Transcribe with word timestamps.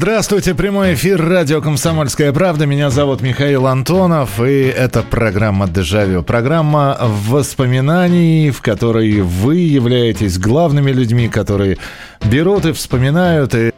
Здравствуйте, 0.00 0.54
прямой 0.54 0.94
эфир 0.94 1.20
радио 1.20 1.60
«Комсомольская 1.60 2.32
правда». 2.32 2.66
Меня 2.66 2.88
зовут 2.88 3.20
Михаил 3.20 3.66
Антонов, 3.66 4.40
и 4.40 4.62
это 4.62 5.02
программа 5.02 5.66
«Дежавю». 5.66 6.22
Программа 6.22 6.96
воспоминаний, 7.00 8.52
в 8.52 8.62
которой 8.62 9.22
вы 9.22 9.56
являетесь 9.56 10.38
главными 10.38 10.92
людьми, 10.92 11.28
которые 11.28 11.78
берут 12.24 12.64
и 12.66 12.72
вспоминают, 12.72 13.56
и 13.56 13.72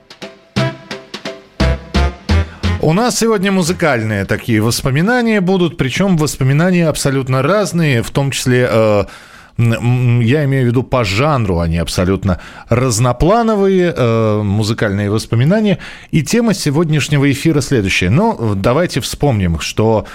у 2.83 2.92
нас 2.92 3.19
сегодня 3.19 3.50
музыкальные 3.50 4.27
такие 4.27 4.61
воспоминания 4.61 5.41
будут, 5.41 5.78
причем 5.78 6.19
воспоминания 6.19 6.87
абсолютно 6.89 7.41
разные, 7.41 8.02
в 8.02 8.11
том 8.11 8.30
числе... 8.30 8.69
э, 8.70 9.05
я 9.60 10.45
имею 10.45 10.64
в 10.64 10.66
виду 10.69 10.82
по 10.82 11.05
жанру, 11.05 11.60
они 11.60 11.78
абсолютно 11.78 12.41
разноплановые 12.69 13.92
э, 13.96 14.42
музыкальные 14.42 15.10
воспоминания. 15.10 15.78
И 16.10 16.23
тема 16.23 16.55
сегодняшнего 16.55 17.30
эфира 17.30 17.60
следующая. 17.60 18.10
Ну, 18.10 18.55
давайте 18.55 19.00
вспомним, 19.00 19.60
что 19.60 20.06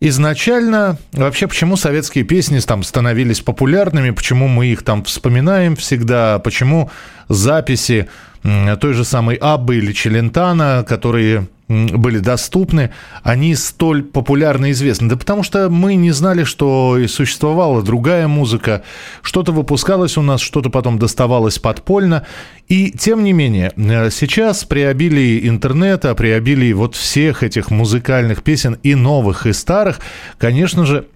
изначально 0.00 0.98
вообще 1.12 1.46
почему 1.46 1.76
советские 1.76 2.24
песни 2.24 2.58
там 2.60 2.82
становились 2.82 3.40
популярными, 3.40 4.10
почему 4.10 4.48
мы 4.48 4.66
их 4.66 4.82
там 4.82 5.04
вспоминаем 5.04 5.76
всегда, 5.76 6.38
почему 6.40 6.90
записи 7.28 8.08
той 8.42 8.92
же 8.92 9.04
самой 9.04 9.36
Аббы 9.36 9.76
или 9.76 9.92
Челентана, 9.92 10.84
которые 10.86 11.46
были 11.74 12.18
доступны, 12.18 12.90
они 13.22 13.54
столь 13.54 14.02
популярны 14.02 14.68
и 14.68 14.72
известны? 14.72 15.08
Да 15.08 15.16
потому 15.16 15.42
что 15.42 15.68
мы 15.68 15.94
не 15.94 16.10
знали, 16.10 16.44
что 16.44 16.98
и 16.98 17.06
существовала 17.06 17.82
другая 17.82 18.28
музыка, 18.28 18.82
что-то 19.22 19.52
выпускалось 19.52 20.16
у 20.16 20.22
нас, 20.22 20.40
что-то 20.40 20.70
потом 20.70 20.98
доставалось 20.98 21.58
подпольно. 21.58 22.26
И 22.68 22.90
тем 22.90 23.24
не 23.24 23.32
менее, 23.32 23.72
э, 23.76 24.10
сейчас 24.10 24.64
при 24.64 24.80
обилии 24.80 25.48
интернета, 25.48 26.14
при 26.14 26.28
обилии 26.28 26.72
вот 26.72 26.94
всех 26.94 27.42
этих 27.42 27.70
музыкальных 27.70 28.42
песен 28.42 28.78
и 28.82 28.94
новых, 28.94 29.46
и 29.46 29.52
старых, 29.52 30.00
конечно 30.38 30.86
же, 30.86 31.06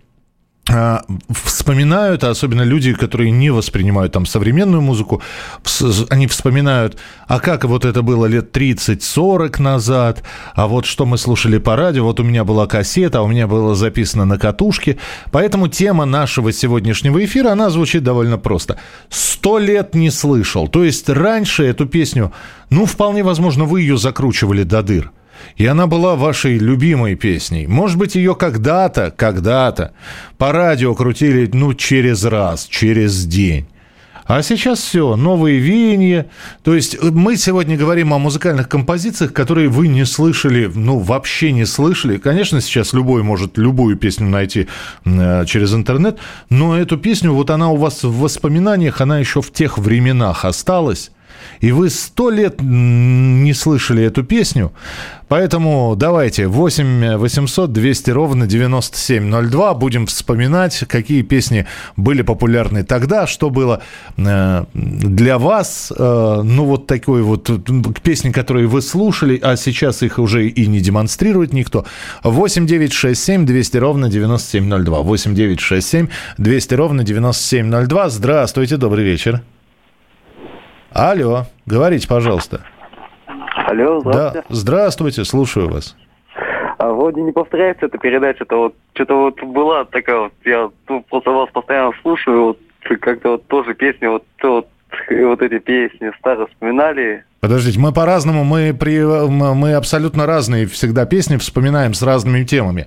вспоминают, 1.30 2.24
а 2.24 2.30
особенно 2.30 2.62
люди, 2.62 2.92
которые 2.92 3.30
не 3.30 3.50
воспринимают 3.50 4.12
там 4.12 4.26
современную 4.26 4.82
музыку, 4.82 5.22
они 6.10 6.26
вспоминают, 6.26 6.98
а 7.26 7.40
как 7.40 7.64
вот 7.64 7.84
это 7.84 8.02
было 8.02 8.26
лет 8.26 8.54
30-40 8.56 9.62
назад, 9.62 10.22
а 10.54 10.66
вот 10.66 10.84
что 10.84 11.06
мы 11.06 11.16
слушали 11.16 11.58
по 11.58 11.76
радио, 11.76 12.04
вот 12.04 12.20
у 12.20 12.22
меня 12.22 12.44
была 12.44 12.66
кассета, 12.66 13.20
а 13.20 13.22
у 13.22 13.28
меня 13.28 13.46
было 13.46 13.74
записано 13.74 14.24
на 14.24 14.38
катушке. 14.38 14.98
Поэтому 15.32 15.68
тема 15.68 16.04
нашего 16.04 16.52
сегодняшнего 16.52 17.24
эфира, 17.24 17.52
она 17.52 17.70
звучит 17.70 18.02
довольно 18.02 18.38
просто. 18.38 18.78
Сто 19.08 19.58
лет 19.58 19.94
не 19.94 20.10
слышал. 20.10 20.68
То 20.68 20.84
есть 20.84 21.08
раньше 21.08 21.64
эту 21.64 21.86
песню, 21.86 22.32
ну, 22.70 22.84
вполне 22.84 23.22
возможно, 23.22 23.64
вы 23.64 23.80
ее 23.80 23.96
закручивали 23.96 24.64
до 24.64 24.82
дыр. 24.82 25.12
И 25.56 25.66
она 25.66 25.86
была 25.86 26.16
вашей 26.16 26.58
любимой 26.58 27.14
песней. 27.14 27.66
Может 27.66 27.98
быть, 27.98 28.14
ее 28.14 28.34
когда-то, 28.34 29.12
когда-то 29.16 29.92
по 30.36 30.52
радио 30.52 30.94
крутили, 30.94 31.48
ну, 31.52 31.74
через 31.74 32.24
раз, 32.24 32.66
через 32.66 33.24
день. 33.24 33.66
А 34.28 34.42
сейчас 34.42 34.80
все, 34.80 35.16
новые 35.16 35.58
веяния. 35.58 36.26
То 36.62 36.74
есть 36.74 36.94
э, 36.94 36.98
мы 37.10 37.36
сегодня 37.38 37.78
говорим 37.78 38.12
о 38.12 38.18
музыкальных 38.18 38.68
композициях, 38.68 39.32
которые 39.32 39.70
вы 39.70 39.88
не 39.88 40.04
слышали, 40.04 40.70
ну, 40.72 40.98
вообще 40.98 41.50
не 41.50 41.64
слышали. 41.64 42.18
Конечно, 42.18 42.60
сейчас 42.60 42.92
любой 42.92 43.22
может 43.22 43.56
любую 43.56 43.96
песню 43.96 44.28
найти 44.28 44.68
э, 45.06 45.46
через 45.46 45.72
интернет, 45.72 46.18
но 46.50 46.78
эту 46.78 46.98
песню, 46.98 47.32
вот 47.32 47.48
она 47.48 47.70
у 47.70 47.76
вас 47.76 48.04
в 48.04 48.18
воспоминаниях, 48.18 49.00
она 49.00 49.18
еще 49.18 49.40
в 49.40 49.50
тех 49.50 49.78
временах 49.78 50.44
осталась. 50.44 51.10
И 51.60 51.72
вы 51.72 51.90
сто 51.90 52.30
лет 52.30 52.60
не 52.60 53.54
слышали 53.54 54.04
эту 54.04 54.24
песню. 54.24 54.72
Поэтому 55.28 55.94
давайте 55.94 56.46
8 56.46 57.16
800 57.16 57.72
200 57.72 58.10
ровно 58.10 58.46
9702. 58.46 59.74
Будем 59.74 60.06
вспоминать, 60.06 60.84
какие 60.88 61.22
песни 61.22 61.66
были 61.96 62.22
популярны 62.22 62.82
тогда, 62.82 63.26
что 63.26 63.50
было 63.50 63.82
э, 64.16 64.64
для 64.74 65.38
вас, 65.38 65.92
э, 65.96 66.40
ну 66.42 66.64
вот 66.64 66.86
такой 66.86 67.22
вот 67.22 67.50
песни, 68.02 68.30
которые 68.30 68.66
вы 68.66 68.80
слушали, 68.80 69.38
а 69.42 69.56
сейчас 69.56 70.02
их 70.02 70.18
уже 70.18 70.48
и 70.48 70.66
не 70.66 70.80
демонстрирует 70.80 71.52
никто. 71.52 71.84
8 72.22 72.66
9 72.66 72.92
6 72.92 73.22
7 73.22 73.46
200 73.46 73.76
ровно 73.76 74.08
9702. 74.08 75.00
8 75.00 75.34
9 75.34 75.60
6 75.60 75.86
7 75.86 76.08
200 76.38 76.74
ровно 76.74 77.04
9702. 77.04 78.08
Здравствуйте, 78.08 78.76
добрый 78.78 79.04
вечер. 79.04 79.42
Алло, 80.92 81.44
говорите, 81.66 82.08
пожалуйста. 82.08 82.62
Алло, 83.66 84.00
Да, 84.02 84.10
здравствуйте. 84.30 84.46
здравствуйте, 84.48 85.24
слушаю 85.24 85.70
вас. 85.70 85.96
А 86.78 86.92
вроде 86.92 87.20
не 87.20 87.32
повторяется 87.32 87.86
эта 87.86 87.98
передача, 87.98 88.44
то 88.44 88.56
вот 88.62 88.74
что-то 88.94 89.16
вот 89.16 89.42
была 89.42 89.84
такая 89.84 90.18
вот, 90.18 90.32
я 90.44 90.70
ну, 90.88 91.04
просто 91.08 91.30
вас 91.30 91.50
постоянно 91.50 91.92
слушаю, 92.02 92.44
вот 92.44 92.58
как-то 93.00 93.32
вот 93.32 93.46
тоже 93.48 93.74
песни, 93.74 94.06
вот, 94.06 94.24
вот, 94.42 94.68
вот 95.10 95.42
эти 95.42 95.58
песни 95.58 96.12
старые 96.18 96.46
вспоминали. 96.46 97.24
Подождите, 97.40 97.78
мы 97.78 97.92
по-разному, 97.92 98.44
мы, 98.44 98.74
при, 98.74 99.00
мы 99.00 99.54
мы 99.54 99.74
абсолютно 99.74 100.26
разные 100.26 100.66
всегда 100.66 101.04
песни 101.04 101.36
вспоминаем 101.36 101.94
с 101.94 102.02
разными 102.02 102.44
темами. 102.44 102.86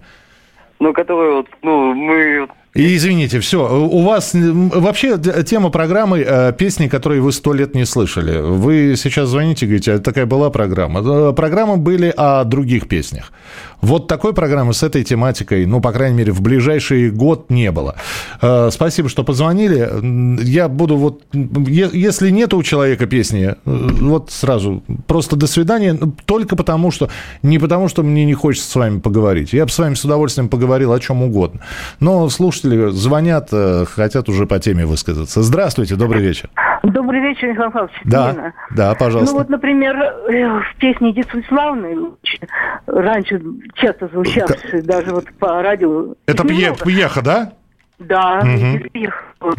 Ну, 0.80 0.94
которые 0.94 1.36
вот, 1.36 1.48
ну, 1.62 1.94
мы... 1.94 2.48
И 2.74 2.96
извините, 2.96 3.42
все, 3.42 3.70
у 3.70 4.02
вас 4.04 4.32
вообще 4.34 5.18
тема 5.46 5.70
программы 5.70 6.24
э, 6.26 6.54
песни, 6.54 6.88
которые 6.88 7.22
вы 7.22 7.34
сто 7.34 7.54
лет 7.54 7.76
не 7.76 7.86
слышали. 7.86 8.40
Вы 8.40 8.96
сейчас 8.96 9.28
звоните, 9.28 9.66
говорите, 9.66 9.94
а 9.94 10.00
такая 10.00 10.26
была 10.26 10.50
программа. 10.50 11.34
Программы 11.34 11.76
были 11.76 12.14
о 12.16 12.46
других 12.46 12.88
песнях. 12.88 13.34
Вот 13.82 14.08
такой 14.08 14.34
программы 14.34 14.74
с 14.74 14.84
этой 14.84 15.04
тематикой, 15.04 15.66
ну, 15.66 15.82
по 15.82 15.92
крайней 15.92 16.16
мере, 16.16 16.32
в 16.32 16.42
ближайший 16.42 17.10
год 17.12 17.50
не 17.50 17.72
было. 17.72 17.96
Э, 18.42 18.70
Спасибо, 18.72 19.10
что 19.10 19.24
позвонили. 19.24 20.42
Я 20.44 20.70
буду 20.70 20.96
вот... 20.96 21.24
Если 21.34 22.30
нет 22.30 22.54
у 22.54 22.64
человека 22.64 23.06
песни, 23.06 23.48
э, 23.54 23.56
вот 23.66 24.32
сразу, 24.32 24.82
просто 25.08 25.36
до 25.36 25.48
свидания, 25.48 26.00
только 26.26 26.56
потому 26.56 26.92
что... 26.92 27.10
Не 27.42 27.60
потому, 27.60 27.90
что 27.90 28.04
мне 28.04 28.24
не 28.24 28.34
хочется 28.34 28.70
с 28.70 28.76
вами 28.76 29.00
поговорить. 29.00 29.52
Я 29.52 29.66
бы 29.66 29.72
с 29.72 29.80
вами 29.80 29.96
с 29.96 30.06
удовольствием 30.06 30.48
поговорил 30.48 30.94
о 30.94 31.00
чем 31.00 31.24
угодно. 31.24 31.60
Но 32.00 32.30
слушатели 32.62 32.90
звонят, 32.92 33.50
э, 33.52 33.86
хотят 33.86 34.30
уже 34.30 34.46
по 34.46 34.60
теме 34.60 34.86
высказаться. 34.86 35.42
Здравствуйте, 35.42 35.96
добрый 35.96 36.22
вечер. 36.22 36.50
Добрый 36.84 37.22
вечер, 37.22 37.50
Михаил 37.50 37.68
Михайлович. 37.68 37.96
Да, 38.06 38.32
Нина. 38.32 38.54
да, 38.76 38.96
пожалуйста. 38.96 39.34
Ну 39.34 39.40
вот, 39.40 39.50
например, 39.50 39.96
э, 39.96 40.60
в 40.60 40.76
песне 40.80 41.14
«Детство 41.14 41.40
славное» 41.48 41.96
очень 41.96 42.40
раньше 42.88 43.42
часто 43.76 44.08
звучавшие, 44.08 44.82
даже 44.84 45.12
вот 45.12 45.26
по 45.40 45.62
радио. 45.62 46.14
Это 46.26 46.44
Пье-. 46.44 46.76
Пьеха, 46.84 47.22
да? 47.22 47.54
Да, 48.00 48.40
из 48.40 48.90
Пьеха, 48.92 49.24
вот. 49.40 49.58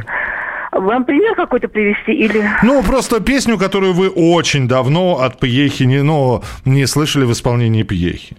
Вам 0.73 1.05
пример 1.05 1.35
какой-то 1.37 1.69
привести 1.69 2.13
или... 2.13 2.49
Ну, 2.63 2.83
просто 2.83 3.21
песню, 3.21 3.59
которую 3.59 3.93
вы 3.93 4.09
очень 4.09 4.67
давно 4.67 5.21
от 5.21 5.39
Пьехи 5.39 5.83
не, 5.83 6.03
ну, 6.03 6.43
не 6.65 6.87
слышали 6.87 7.25
в 7.25 7.33
исполнении 7.33 7.83
Пьехи. 7.83 8.37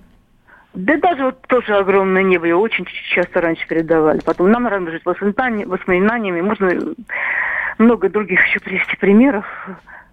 Да 0.73 0.97
даже 0.97 1.25
вот 1.25 1.41
тоже 1.47 1.75
огромное 1.75 2.23
небо 2.23 2.45
ее 2.45 2.55
очень 2.55 2.85
часто 3.13 3.41
раньше 3.41 3.67
передавали. 3.67 4.21
Потом 4.25 4.51
нам 4.51 4.63
надо 4.63 4.91
жить 4.91 5.05
воспоминаниями. 5.05 6.41
Можно 6.41 6.95
много 7.77 8.09
других 8.09 8.45
еще 8.47 8.59
привести 8.59 8.95
примеров. 8.97 9.45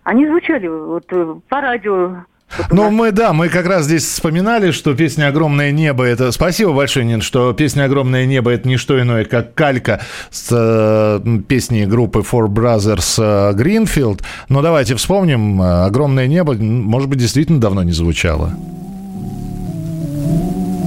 Они 0.05 0.27
звучали 0.27 0.67
вот 0.67 1.05
э, 1.13 1.35
по 1.49 1.61
радио. 1.61 2.25
Ну, 2.71 2.91
мы, 2.91 3.13
да, 3.13 3.33
мы 3.33 3.49
как 3.49 3.67
раз 3.67 3.85
здесь 3.85 4.05
вспоминали, 4.05 4.73
что 4.73 4.95
песня 4.95 5.29
«Огромное 5.29 5.71
небо»— 5.71 6.05
это... 6.07 6.33
Спасибо 6.33 6.73
большое, 6.73 7.07
Нин, 7.07 7.21
что 7.21 7.53
песня 7.53 7.85
«Огромное 7.85 8.27
небо»— 8.27 8.51
это 8.53 8.67
не 8.67 8.77
что 8.77 9.01
иное, 9.01 9.25
как 9.25 9.55
калька 9.55 10.01
с 10.31 10.49
э, 10.51 11.39
песни 11.47 11.85
группы 11.85 12.21
Four 12.21 12.49
Brothers 12.49 13.19
э, 13.19 13.55
Greenfield. 13.57 14.23
Но 14.49 14.63
давайте 14.63 14.97
вспомним, 14.97 15.63
э, 15.63 15.85
«Огромное 15.85 16.27
небо», 16.27 16.55
может 16.55 17.09
быть, 17.09 17.19
действительно 17.19 17.61
давно 17.61 17.85
не 17.85 17.93
звучало. 17.93 18.53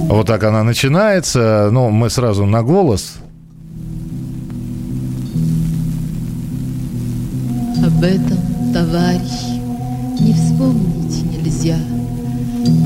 Вот 0.08 0.26
так 0.26 0.44
она 0.44 0.62
начинается. 0.62 1.68
Ну, 1.72 1.90
мы 1.90 2.10
сразу 2.10 2.44
на 2.46 2.62
голос. 2.62 3.16
Об 7.84 8.02
этом, 8.02 8.38
товарищ, 8.72 9.44
не 10.20 10.32
вспомнить 10.32 11.24
нельзя. 11.24 11.78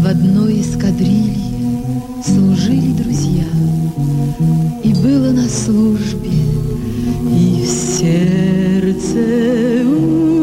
В 0.02 0.06
одной 0.06 0.60
эскадрилье 0.60 1.38
служили 2.24 2.92
друзья, 2.92 3.44
И 4.82 4.92
было 4.94 5.32
на 5.32 5.48
службе, 5.48 6.30
и 7.30 7.64
в 7.64 7.68
сердце 7.98 9.18
у 9.86 10.37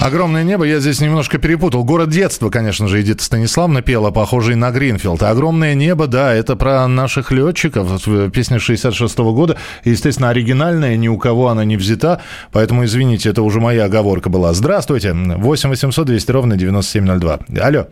огромное 0.00 0.42
небо, 0.42 0.64
я 0.64 0.80
здесь 0.80 1.00
немножко 1.00 1.38
перепутал. 1.38 1.84
Город 1.84 2.08
детства, 2.10 2.50
конечно 2.50 2.88
же, 2.88 3.00
Эдита 3.00 3.22
Станиславна 3.22 3.82
пела, 3.82 4.10
похожий 4.10 4.56
на 4.56 4.70
Гринфилд. 4.70 5.22
Огромное 5.22 5.74
небо, 5.74 6.06
да, 6.06 6.34
это 6.34 6.56
про 6.56 6.86
наших 6.88 7.30
летчиков. 7.30 8.04
Песня 8.32 8.58
66 8.58 9.18
-го 9.18 9.34
года. 9.34 9.56
Естественно, 9.84 10.30
оригинальная, 10.30 10.96
ни 10.96 11.08
у 11.08 11.18
кого 11.18 11.48
она 11.48 11.64
не 11.64 11.76
взята. 11.76 12.20
Поэтому, 12.52 12.84
извините, 12.84 13.30
это 13.30 13.42
уже 13.42 13.60
моя 13.60 13.84
оговорка 13.84 14.28
была. 14.28 14.52
Здравствуйте. 14.54 15.12
8 15.12 15.68
800 15.68 16.06
200 16.06 16.30
ровно 16.30 16.56
9702. 16.56 17.38
Алло. 17.60 17.86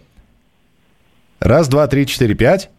Раз, 1.41 1.69
два, 1.69 1.87
три, 1.87 2.07
четыре, 2.07 2.35
пять. 2.35 2.71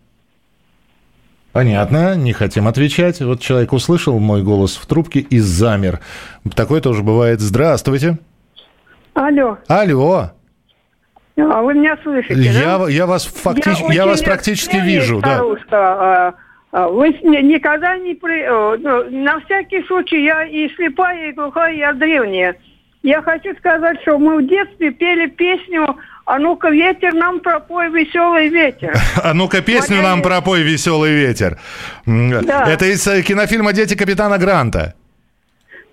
Понятно, 1.52 2.16
не 2.16 2.34
хотим 2.34 2.68
отвечать. 2.68 3.22
Вот 3.22 3.42
человек 3.42 3.74
услышал 3.74 4.20
мой 4.20 4.44
голос 4.44 4.76
в 4.76 4.86
трубке 4.86 5.20
и 5.20 5.40
замер. 5.40 6.00
Такое 6.56 6.80
тоже 6.80 7.02
бывает. 7.02 7.42
Здравствуйте. 7.42 8.20
Алло, 9.14 9.58
Алло. 9.68 10.32
а 11.38 11.62
вы 11.62 11.74
меня 11.74 11.98
слышите, 12.04 12.40
Я, 12.40 12.78
да? 12.78 12.90
я 12.90 13.06
вас 13.06 13.26
фактически, 13.26 13.94
я, 13.94 14.04
очень 14.04 14.12
вас 14.12 14.22
практически 14.22 14.78
вижу, 14.78 15.20
да. 15.22 15.36
старушка. 15.36 15.68
А, 15.72 16.34
а, 16.72 16.88
Вы 16.88 17.10
никогда 17.10 17.98
не 17.98 18.14
при... 18.14 18.42
э, 18.42 18.78
ну, 18.78 19.24
На 19.24 19.40
всякий 19.42 19.84
случай, 19.88 20.24
я 20.24 20.46
и 20.46 20.70
слепая, 20.76 21.30
и 21.30 21.34
глухая, 21.34 21.74
я 21.74 21.94
древняя. 21.94 22.56
Я 23.02 23.22
хочу 23.22 23.56
сказать, 23.58 24.02
что 24.02 24.18
мы 24.18 24.38
в 24.42 24.48
детстве 24.48 24.92
пели 24.92 25.28
песню 25.28 25.98
«А 26.26 26.38
ну-ка, 26.38 26.70
ветер 26.70 27.14
нам 27.14 27.40
пропой, 27.40 27.90
веселый 27.90 28.50
ветер». 28.50 28.94
А 29.24 29.34
ну-ка 29.34 29.62
песню 29.62 29.98
Моя 29.98 30.10
нам 30.10 30.22
пропой 30.22 30.62
«Веселый 30.62 31.14
ветер». 31.14 31.58
Да. 32.06 32.66
Это 32.70 32.86
из 32.86 33.08
э, 33.08 33.22
кинофильма 33.24 33.74
«Дети 33.74 33.96
капитана 33.96 34.38
Гранта». 34.38 34.96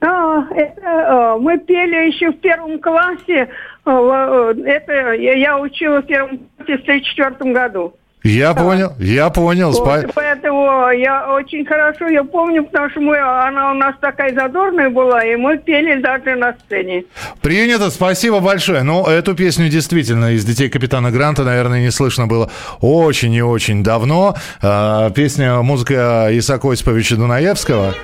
А, 0.00 0.44
это, 0.54 0.80
э, 0.82 1.36
мы 1.40 1.58
пели 1.58 2.06
еще 2.12 2.30
в 2.30 2.38
первом 2.40 2.78
классе. 2.80 3.48
э, 3.86 3.90
э, 3.90 4.54
Это 4.66 5.12
я, 5.14 5.32
я 5.34 5.58
учила 5.58 6.00
в 6.02 6.06
первом 6.06 6.38
классе 6.38 6.78
в 6.78 6.82
1934 6.82 7.52
году. 7.52 7.94
Я 8.24 8.54
понял, 8.54 8.90
я 8.98 9.30
понял. 9.30 9.70
спа- 9.70 10.02
Вот, 10.02 10.10
поэтому 10.14 10.90
я 10.90 11.32
очень 11.32 11.64
хорошо 11.64 12.08
ее 12.08 12.24
помню, 12.24 12.64
потому 12.64 12.90
что 12.90 13.00
мы, 13.00 13.16
она 13.18 13.70
у 13.70 13.74
нас 13.74 13.94
такая 14.00 14.34
задорная 14.34 14.90
была, 14.90 15.24
и 15.24 15.36
мы 15.36 15.58
пели 15.58 16.00
даже 16.00 16.34
на 16.34 16.54
сцене. 16.54 17.04
Принято, 17.40 17.88
спасибо 17.88 18.40
большое. 18.40 18.82
Ну, 18.82 19.04
эту 19.06 19.36
песню 19.36 19.68
действительно 19.68 20.32
из 20.32 20.44
«Детей 20.44 20.68
капитана 20.68 21.12
Гранта», 21.12 21.44
наверное, 21.44 21.80
не 21.80 21.90
слышно 21.92 22.26
было 22.26 22.50
очень 22.80 23.32
и 23.32 23.42
очень 23.42 23.84
давно. 23.84 24.34
А, 24.60 25.10
Песня, 25.10 25.62
музыка 25.62 26.26
Исака 26.32 26.68
Осиповича 26.72 27.14
Дунаевского. 27.14 27.94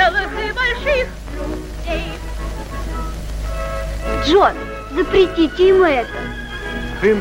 Белых 0.00 0.30
и 0.32 0.52
больших 0.52 1.08
людей. 1.34 2.12
Джон, 4.26 4.52
запретите 4.96 5.68
ему 5.68 5.84
это. 5.84 6.08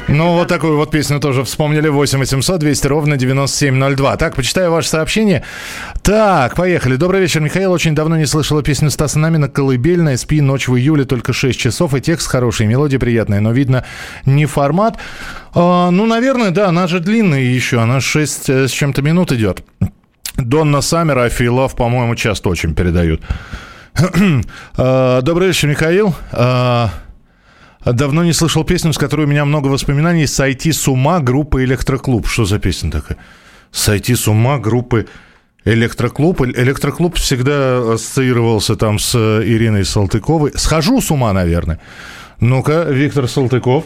Ну, 0.10 0.34
вот 0.34 0.50
такую 0.50 0.76
вот 0.76 0.92
песню 0.92 1.22
тоже 1.22 1.46
вспомнили. 1.46 1.88
8 1.88 2.20
800 2.20 2.60
200 2.60 2.88
ровно 2.88 3.16
9702. 3.16 4.18
Так, 4.18 4.36
почитаю 4.36 4.72
ваше 4.72 4.90
сообщение. 4.90 5.44
Так, 6.02 6.56
поехали. 6.56 6.98
Добрый 6.98 7.22
вечер, 7.22 7.40
Михаил. 7.40 7.72
Очень 7.72 7.96
давно 7.96 8.18
не 8.18 8.26
слышала 8.26 8.62
песню 8.62 8.90
Стаса 8.90 9.20
Намина 9.20 9.48
«Колыбельная». 9.48 10.18
«Спи, 10.18 10.42
ночь 10.42 10.68
в 10.68 10.76
июле, 10.76 11.06
только 11.06 11.32
6 11.32 11.58
часов». 11.58 11.96
И 11.96 12.02
текст 12.02 12.28
хороший, 12.28 12.66
и 12.66 12.70
мелодия 12.70 13.00
приятная, 13.00 13.40
но, 13.40 13.54
видно, 13.54 13.86
не 14.26 14.46
формат. 14.46 14.98
А, 15.54 15.92
ну, 15.92 16.06
наверное, 16.06 16.52
да, 16.52 16.68
она 16.68 16.88
же 16.88 17.00
длинная 17.00 17.42
еще. 17.42 17.80
Она 17.80 18.02
6 18.02 18.50
с 18.50 18.72
чем-то 18.72 19.02
минут 19.02 19.32
идет. 19.32 19.64
Донна 20.40 20.78
Feel 20.78 21.56
Love, 21.56 21.76
по-моему, 21.76 22.16
часто 22.16 22.50
очень 22.50 22.74
передают. 22.76 23.22
А, 24.78 25.22
Добрый 25.22 25.48
вечер, 25.48 25.68
Михаил. 25.68 26.16
А, 26.32 26.90
Давно 27.86 28.24
не 28.24 28.34
слышал 28.34 28.64
песню, 28.64 28.94
с 28.94 28.98
которой 28.98 29.26
у 29.26 29.30
меня 29.30 29.46
много 29.46 29.68
воспоминаний. 29.68 30.28
«Сойти 30.28 30.72
с 30.72 30.88
ума» 30.88 31.20
группы 31.20 31.64
«Электроклуб». 31.64 32.28
Что 32.28 32.46
за 32.46 32.60
песня 32.60 32.92
такая? 32.92 33.18
«Сойти 33.72 34.16
с 34.16 34.28
ума» 34.28 34.58
группы 34.60 35.08
«Электроклуб». 35.66 36.42
«Электроклуб» 36.42 37.16
всегда 37.16 37.94
ассоциировался 37.94 38.76
там 38.76 39.00
с 39.00 39.16
э, 39.16 39.44
Ириной 39.46 39.86
Салтыковой. 39.86 40.52
«Схожу 40.56 41.02
с 41.02 41.10
ума», 41.12 41.32
наверное. 41.34 41.80
Ну-ка, 42.40 42.84
Виктор 42.90 43.28
Салтыков. 43.28 43.86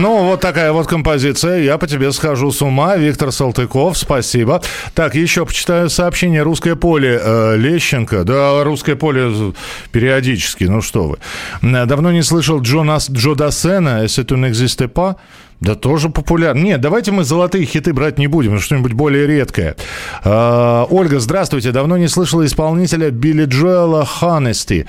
Ну, 0.00 0.22
вот 0.24 0.40
такая 0.40 0.70
вот 0.70 0.86
композиция. 0.86 1.58
Я 1.58 1.76
по 1.76 1.88
тебе 1.88 2.12
схожу 2.12 2.52
с 2.52 2.62
ума. 2.62 2.96
Виктор 2.96 3.32
Салтыков, 3.32 3.98
спасибо. 3.98 4.62
Так, 4.94 5.16
еще 5.16 5.44
почитаю 5.44 5.90
сообщение. 5.90 6.42
«Русское 6.42 6.76
поле» 6.76 7.18
э, 7.20 7.56
Лещенко. 7.56 8.22
Да, 8.22 8.62
«Русское 8.62 8.94
поле» 8.94 9.52
периодически. 9.90 10.64
Ну, 10.64 10.82
что 10.82 11.08
вы. 11.08 11.18
М, 11.62 11.88
Давно 11.88 12.12
не 12.12 12.22
слышал 12.22 12.60
Джонас, 12.60 13.10
Джо 13.10 13.34
Дассена 13.34 14.04
«C'est 14.06 14.30
un 14.30 14.38
n'existe 14.40 14.86
pas». 14.86 15.16
Да 15.60 15.74
тоже 15.74 16.08
популярно. 16.08 16.60
Нет, 16.60 16.80
давайте 16.80 17.10
мы 17.10 17.24
золотые 17.24 17.64
хиты 17.64 17.92
брать 17.92 18.16
не 18.16 18.28
будем, 18.28 18.60
что-нибудь 18.60 18.92
более 18.92 19.26
редкое. 19.26 19.74
А, 20.22 20.86
Ольга, 20.88 21.18
здравствуйте. 21.18 21.72
Давно 21.72 21.96
не 21.96 22.06
слышала 22.06 22.46
исполнителя 22.46 23.10
Билли 23.10 23.44
Джоэла 23.44 24.04
Ханнести. 24.04 24.86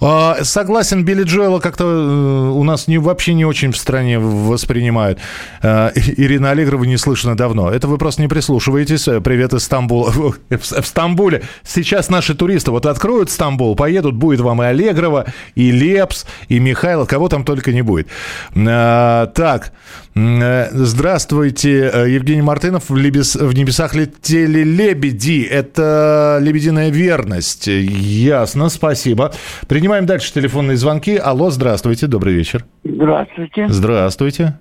А, 0.00 0.36
согласен, 0.42 1.04
Билли 1.04 1.22
Джоэла 1.22 1.58
как-то 1.60 1.84
э, 1.84 2.50
у 2.50 2.62
нас 2.64 2.86
не, 2.86 2.98
вообще 2.98 3.32
не 3.32 3.46
очень 3.46 3.72
в 3.72 3.78
стране 3.78 4.18
воспринимают. 4.18 5.18
А, 5.62 5.90
Ирина 5.94 6.50
Аллегрова 6.50 6.84
не 6.84 6.98
слышно 6.98 7.34
давно. 7.34 7.70
Это 7.70 7.88
вы 7.88 7.96
просто 7.96 8.20
не 8.20 8.28
прислушиваетесь. 8.28 9.04
Привет 9.24 9.54
из 9.54 9.64
Стамбула. 9.64 10.10
В 10.50 10.86
Стамбуле 10.86 11.44
сейчас 11.64 12.10
наши 12.10 12.34
туристы 12.34 12.72
вот 12.72 12.84
откроют 12.84 13.30
Стамбул, 13.30 13.74
поедут, 13.74 14.16
будет 14.16 14.40
вам 14.40 14.62
и 14.62 14.66
Аллегрова, 14.66 15.26
и 15.54 15.70
Лепс, 15.70 16.26
и 16.48 16.58
Михайлов, 16.58 17.08
кого 17.08 17.28
там 17.28 17.44
только 17.44 17.72
не 17.72 17.80
будет. 17.80 18.08
А, 18.54 19.26
так, 19.28 19.72
э, 20.09 20.09
здравствуйте, 20.14 21.90
э, 21.92 22.10
Евгений 22.10 22.42
Мартынов. 22.42 22.90
В, 22.90 22.96
лебес- 22.96 23.36
в 23.36 23.54
небесах 23.54 23.94
летели 23.94 24.62
лебеди. 24.64 25.42
Это 25.44 26.38
лебединая 26.40 26.90
верность. 26.90 27.66
Ясно, 27.68 28.68
спасибо. 28.68 29.32
Принимаем 29.68 30.06
дальше 30.06 30.32
телефонные 30.32 30.76
звонки. 30.76 31.16
Алло, 31.16 31.50
здравствуйте, 31.50 32.06
добрый 32.06 32.34
вечер. 32.34 32.64
Здравствуйте. 32.84 33.66
Здравствуйте. 33.68 34.58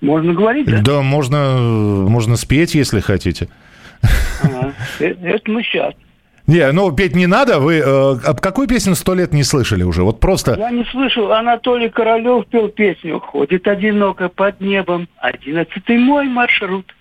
Можно 0.00 0.34
говорить, 0.34 0.66
да? 0.66 0.80
Да, 0.82 1.02
можно, 1.02 1.56
можно 2.08 2.36
спеть, 2.36 2.74
если 2.74 3.00
хотите. 3.00 3.48
Ага. 4.42 4.72
Э, 4.98 5.14
Это 5.22 5.50
мы 5.50 5.62
сейчас. 5.62 5.94
Не, 6.52 6.70
ну 6.72 6.92
петь 6.92 7.16
не 7.16 7.26
надо. 7.26 7.60
Вы 7.60 7.78
э, 7.78 7.82
а 7.84 8.34
какую 8.34 8.68
песню 8.68 8.94
сто 8.94 9.14
лет 9.14 9.32
не 9.32 9.42
слышали 9.42 9.84
уже? 9.84 10.02
Вот 10.02 10.20
просто. 10.20 10.54
Я 10.58 10.70
не 10.70 10.84
слышал, 10.84 11.32
Анатолий 11.32 11.88
Королев 11.88 12.46
пел 12.48 12.68
песню 12.68 13.20
«Ходит 13.20 13.66
одиноко 13.66 14.28
под 14.28 14.60
небом, 14.60 15.08
одиннадцатый 15.16 15.96
мой 15.96 16.26
маршрут». 16.28 16.94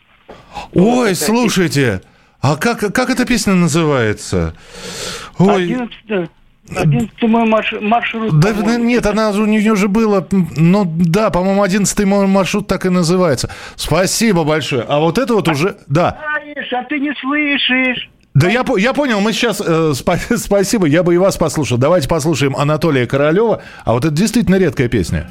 Ой, 0.74 1.15
слушайте, 1.15 2.01
а 2.41 2.55
как, 2.55 2.79
как 2.79 3.10
эта 3.10 3.25
песня 3.25 3.53
называется? 3.53 4.55
Ой, 5.38 5.65
Одиннадцатый, 5.65 6.29
одиннадцатый 6.74 7.27
мой 7.27 7.46
марш- 7.46 7.81
маршрут. 7.81 8.39
да, 8.39 8.53
да 8.53 8.77
нет, 8.77 9.05
она 9.05 9.31
у 9.31 9.46
нее 9.46 9.75
же 9.75 9.89
было, 9.89 10.25
ну 10.31 10.86
да, 10.86 11.29
по-моему, 11.29 11.62
одиннадцатый 11.62 12.05
мой 12.05 12.25
маршрут 12.25 12.67
так 12.67 12.86
и 12.86 12.89
называется. 12.89 13.50
Спасибо 13.75 14.46
большое. 14.46 14.86
А 14.88 15.00
вот 15.00 15.17
это 15.17 15.34
вот 15.34 15.50
уже, 15.50 15.75
да. 15.88 16.17
Знаешь, 16.41 16.72
а 16.72 16.84
ты 16.86 17.00
не 17.01 17.13
слышишь. 17.20 18.10
Да 18.33 18.50
я, 18.50 18.63
я 18.77 18.93
понял, 18.93 19.19
мы 19.19 19.33
сейчас, 19.33 19.59
э, 19.59 19.91
спа- 19.93 20.38
спасибо, 20.38 20.88
я 20.88 21.03
бы 21.03 21.13
и 21.13 21.17
вас 21.17 21.35
послушал. 21.38 21.77
Давайте 21.77 22.07
послушаем 22.07 22.55
Анатолия 22.55 23.05
Королева, 23.05 23.61
а 23.83 23.93
вот 23.93 24.05
это 24.05 24.13
действительно 24.15 24.55
редкая 24.55 24.88
песня. 24.88 25.27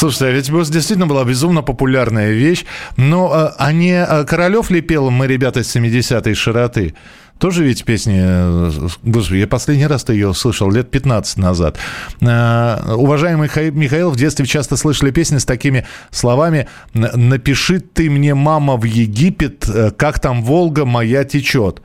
Слушайте, 0.00 0.24
а 0.28 0.30
ведь 0.30 0.48
это 0.48 0.70
действительно 0.72 1.06
была 1.06 1.24
безумно 1.24 1.60
популярная 1.60 2.30
вещь. 2.30 2.64
Но 2.96 3.30
а, 3.30 3.54
а 3.58 3.70
не 3.70 4.02
а, 4.02 4.24
Королев 4.24 4.70
ли 4.70 4.80
пел 4.80 5.10
«Мы, 5.10 5.26
ребята, 5.26 5.62
с 5.62 5.76
70-й 5.76 6.32
широты»? 6.32 6.94
Тоже 7.38 7.64
ведь 7.64 7.84
песни... 7.84 8.18
э, 8.18 8.70
Господи, 9.02 9.40
я 9.40 9.46
последний 9.46 9.86
раз 9.86 10.08
ее 10.08 10.32
слышал 10.32 10.70
лет 10.70 10.90
15 10.90 11.36
назад. 11.36 11.76
А, 12.22 12.94
Уважаемый 12.96 13.50
Михаил, 13.72 14.08
в 14.10 14.16
детстве 14.16 14.46
часто 14.46 14.78
слышали 14.78 15.10
песни 15.10 15.36
с 15.36 15.44
такими 15.44 15.86
словами 16.10 16.66
«Н- 16.94 17.28
«Напиши 17.28 17.80
ты 17.80 18.08
мне, 18.08 18.34
мама, 18.34 18.78
в 18.78 18.84
Египет, 18.84 19.68
э, 19.68 19.90
как 19.90 20.18
там 20.18 20.42
Волга 20.42 20.86
моя 20.86 21.24
течет». 21.24 21.82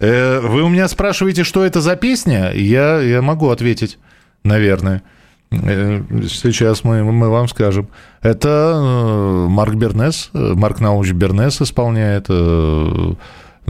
Э, 0.00 0.40
Вы 0.40 0.62
у 0.62 0.70
меня 0.70 0.88
спрашиваете, 0.88 1.44
что 1.44 1.62
это 1.62 1.82
за 1.82 1.96
песня? 1.96 2.50
Я, 2.54 2.98
я 3.00 3.20
могу 3.20 3.50
ответить, 3.50 3.98
наверное. 4.42 5.02
Э, 5.50 6.02
Сейчас 6.28 6.84
мы, 6.84 7.02
мы 7.04 7.28
вам 7.28 7.48
скажем. 7.48 7.88
Это 8.22 8.72
э, 8.74 9.46
Марк 9.48 9.74
Бернес, 9.74 10.30
э, 10.34 10.52
Марк 10.54 10.80
Науч 10.80 11.12
Бернес 11.12 11.60
исполняет. 11.60 12.26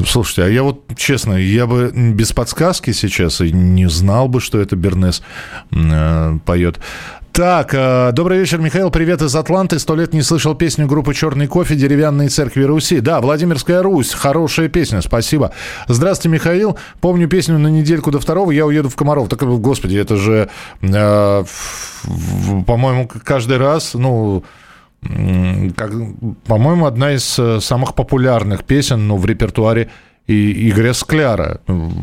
Слушайте, 0.07 0.45
а 0.45 0.49
я 0.49 0.63
вот, 0.63 0.85
честно, 0.97 1.33
я 1.33 1.67
бы 1.67 1.91
без 1.93 2.33
подсказки 2.33 2.93
сейчас 2.93 3.41
и 3.41 3.51
не 3.51 3.89
знал 3.89 4.29
бы, 4.29 4.41
что 4.41 4.61
это 4.61 4.77
Бернес 4.77 5.23
поет. 6.45 6.79
Так, 7.39 7.73
э, 7.73 8.11
добрый 8.11 8.41
вечер, 8.41 8.59
Михаил, 8.59 8.91
привет 8.91 9.23
из 9.23 9.37
Атланты. 9.37 9.79
Сто 9.79 9.95
лет 9.95 10.13
не 10.13 10.23
слышал 10.23 10.57
песню 10.57 10.89
группы 10.89 11.15
«Черный 11.15 11.47
кофе» 11.47 11.77
«Деревянные 11.77 12.31
церкви 12.31 12.65
Руси». 12.65 12.99
Да, 12.99 13.21
Владимирская 13.21 13.81
Русь, 13.81 14.13
хорошая 14.13 14.67
песня, 14.69 15.01
спасибо. 15.03 15.53
Здравствуйте, 15.87 16.35
Михаил. 16.35 16.77
Помню 17.01 17.29
песню 17.29 17.57
«На 17.61 17.69
недельку 17.69 18.11
до 18.11 18.19
второго 18.19 18.51
я 18.51 18.67
уеду 18.67 18.89
в 18.89 18.97
Комаров». 18.97 19.29
Так, 19.29 19.39
господи, 19.61 19.97
это 19.97 20.17
же, 20.17 20.51
э, 20.83 21.45
по-моему, 22.67 23.09
каждый 23.23 23.59
раз, 23.59 23.95
ну, 23.95 24.43
как, 25.77 25.93
по-моему, 26.45 26.87
одна 26.87 27.13
из 27.13 27.39
э, 27.39 27.61
самых 27.61 27.95
популярных 27.95 28.65
песен 28.65 29.07
ну, 29.07 29.17
в 29.17 29.25
репертуаре 29.25 29.91
и 30.29 30.69
Игоря 30.71 30.93
Скляра. 30.93 31.61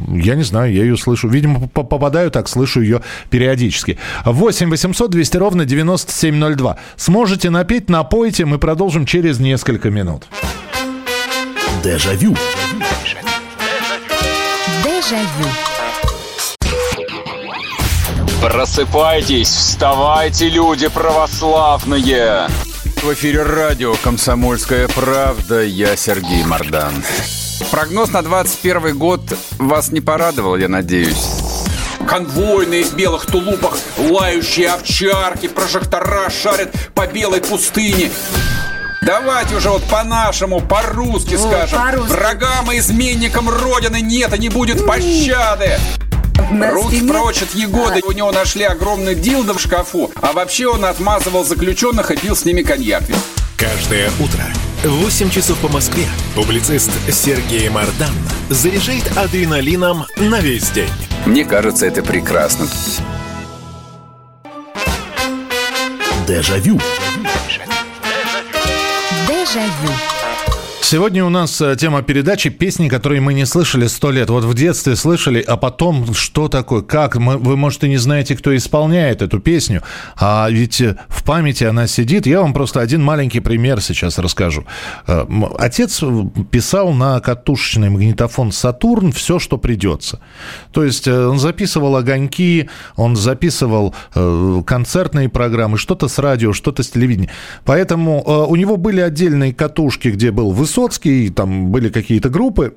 Я 0.09 0.35
не 0.35 0.43
знаю, 0.43 0.73
я 0.73 0.81
ее 0.83 0.97
слышу. 0.97 1.29
Видимо, 1.29 1.67
по- 1.69 1.83
попадаю 1.83 2.31
так, 2.31 2.49
слышу 2.49 2.81
ее 2.81 3.01
периодически. 3.29 3.97
8 4.25 4.69
800 4.69 5.11
200 5.11 5.37
ровно 5.37 5.65
9702. 5.65 6.77
Сможете 6.97 7.49
напеть, 7.51 7.89
напойте, 7.89 8.45
мы 8.45 8.57
продолжим 8.57 9.05
через 9.05 9.39
несколько 9.39 9.89
минут. 9.91 10.25
Дежавю. 11.83 12.35
Дежавю. 14.83 15.49
Просыпайтесь, 18.41 19.49
вставайте, 19.49 20.49
люди 20.49 20.87
православные! 20.87 22.47
В 23.01 23.13
эфире 23.13 23.43
радио 23.43 23.93
«Комсомольская 24.03 24.87
правда». 24.89 25.61
Я 25.63 25.95
Сергей 25.95 26.43
Мордан. 26.43 26.93
Прогноз 27.71 28.11
на 28.11 28.21
21 28.21 28.97
год 28.97 29.21
вас 29.57 29.91
не 29.91 30.01
порадовал, 30.01 30.55
я 30.57 30.67
надеюсь. 30.69 31.25
Конвойные 32.07 32.83
в 32.83 32.93
белых 32.95 33.25
тулупах, 33.25 33.77
лающие 33.97 34.69
овчарки, 34.69 35.47
прожектора 35.47 36.29
шарят 36.29 36.71
по 36.93 37.07
белой 37.07 37.41
пустыне. 37.41 38.11
Давайте 39.01 39.55
уже 39.55 39.69
вот 39.69 39.83
по-нашему, 39.83 40.61
по-русски 40.61 41.35
скажем. 41.37 41.79
по-русски. 41.79 42.11
Врагам 42.11 42.71
и 42.71 42.77
изменникам 42.79 43.49
Родины 43.49 44.01
нет 44.01 44.33
и 44.33 44.39
не 44.39 44.49
будет 44.49 44.85
пощады. 44.85 45.77
Руки 46.71 46.97
стене- 46.97 47.11
прочь 47.11 47.41
от 47.41 47.53
Егоды. 47.55 48.01
У 48.05 48.11
него 48.11 48.31
нашли 48.31 48.63
огромный 48.63 49.15
дилдо 49.15 49.53
в 49.53 49.59
шкафу. 49.59 50.11
А 50.21 50.31
вообще 50.33 50.67
он 50.67 50.85
отмазывал 50.85 51.43
заключенных 51.43 52.11
и 52.11 52.17
пил 52.17 52.35
с 52.35 52.45
ними 52.45 52.61
коньяк. 52.61 53.03
Каждое 53.57 54.09
утро 54.19 54.43
8 54.87 55.31
часов 55.31 55.57
по 55.59 55.67
Москве 55.67 56.05
публицист 56.35 56.91
Сергей 57.11 57.69
Мардан 57.69 58.13
заряжает 58.49 59.17
адреналином 59.17 60.05
на 60.17 60.39
весь 60.39 60.69
день. 60.69 60.91
Мне 61.25 61.43
кажется, 61.43 61.87
это 61.87 62.03
прекрасно. 62.03 62.67
Дежавю. 66.27 66.79
Дежавю. 69.27 70.14
Сегодня 70.87 71.25
у 71.25 71.29
нас 71.29 71.59
э, 71.61 71.75
тема 71.75 72.03
передачи 72.03 72.51
«Песни, 72.51 72.89
которые 72.89 73.19
мы 73.19 73.33
не 73.33 73.45
слышали 73.47 73.87
сто 73.87 74.11
лет». 74.11 74.29
Вот 74.29 74.43
в 74.43 74.53
детстве 74.53 74.95
слышали, 74.95 75.41
а 75.41 75.57
потом 75.57 76.13
что 76.13 76.47
такое, 76.47 76.83
как? 76.83 77.15
Мы- 77.15 77.39
Вы, 77.39 77.57
может, 77.57 77.83
и 77.83 77.89
не 77.89 77.97
знаете, 77.97 78.35
кто 78.35 78.55
исполняет 78.55 79.23
эту 79.23 79.39
песню, 79.39 79.81
а 80.15 80.47
ведь 80.47 80.81
э, 80.81 80.95
в 81.09 81.23
памяти 81.23 81.63
она 81.63 81.87
сидит. 81.87 82.27
Я 82.27 82.41
вам 82.41 82.53
просто 82.53 82.81
один 82.81 83.01
маленький 83.01 83.39
пример 83.39 83.81
сейчас 83.81 84.19
расскажу. 84.19 84.65
Э, 85.07 85.25
Отец 85.57 86.03
писал 86.51 86.93
на 86.93 87.19
катушечный 87.19 87.89
магнитофон 87.89 88.51
«Сатурн» 88.51 89.11
все, 89.11 89.39
что 89.39 89.57
придется. 89.57 90.19
То 90.71 90.83
есть 90.83 91.07
он 91.07 91.39
записывал 91.39 91.95
огоньки, 91.95 92.69
он 92.95 93.15
записывал 93.15 93.95
концертные 94.13 95.29
программы, 95.29 95.79
что-то 95.79 96.07
с 96.07 96.19
радио, 96.19 96.53
что-то 96.53 96.83
с 96.83 96.91
телевидения. 96.91 97.31
Поэтому 97.63 98.21
у 98.23 98.55
него 98.55 98.77
были 98.77 99.01
отдельные 99.01 99.51
катушки, 99.51 100.09
где 100.09 100.29
был 100.29 100.51
Высоцкий, 100.75 101.29
там 101.29 101.71
были 101.71 101.87
какие-то 101.87 102.27
группы. 102.29 102.75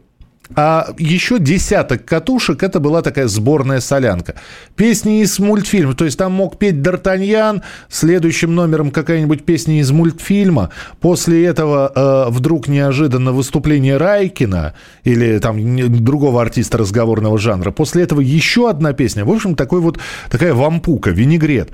А 0.57 0.89
еще 0.97 1.39
десяток 1.39 2.05
катушек, 2.07 2.63
это 2.63 2.81
была 2.81 3.03
такая 3.03 3.29
сборная 3.29 3.81
солянка. 3.81 4.35
Песни 4.77 5.21
из 5.21 5.39
мультфильма, 5.39 5.95
то 5.95 6.07
есть 6.07 6.17
там 6.17 6.33
мог 6.33 6.59
петь 6.59 6.77
Д'Артаньян, 6.77 7.63
следующим 7.91 8.55
номером 8.55 8.91
какая-нибудь 8.91 9.45
песня 9.45 9.81
из 9.81 9.91
мультфильма. 9.91 10.71
После 11.01 11.45
этого 11.45 11.93
э, 11.95 12.31
вдруг 12.31 12.67
неожиданно 12.67 13.33
выступление 13.33 13.99
Райкина 13.99 14.75
или 15.05 15.39
там 15.39 15.59
другого 16.03 16.41
артиста 16.41 16.79
разговорного 16.79 17.39
жанра. 17.39 17.71
После 17.71 18.03
этого 18.05 18.21
еще 18.21 18.71
одна 18.71 18.95
песня. 18.95 19.27
В 19.27 19.31
общем, 19.31 19.55
такой 19.55 19.81
вот, 19.81 19.99
такая 20.31 20.55
вампука, 20.55 21.11
винегрет. 21.11 21.71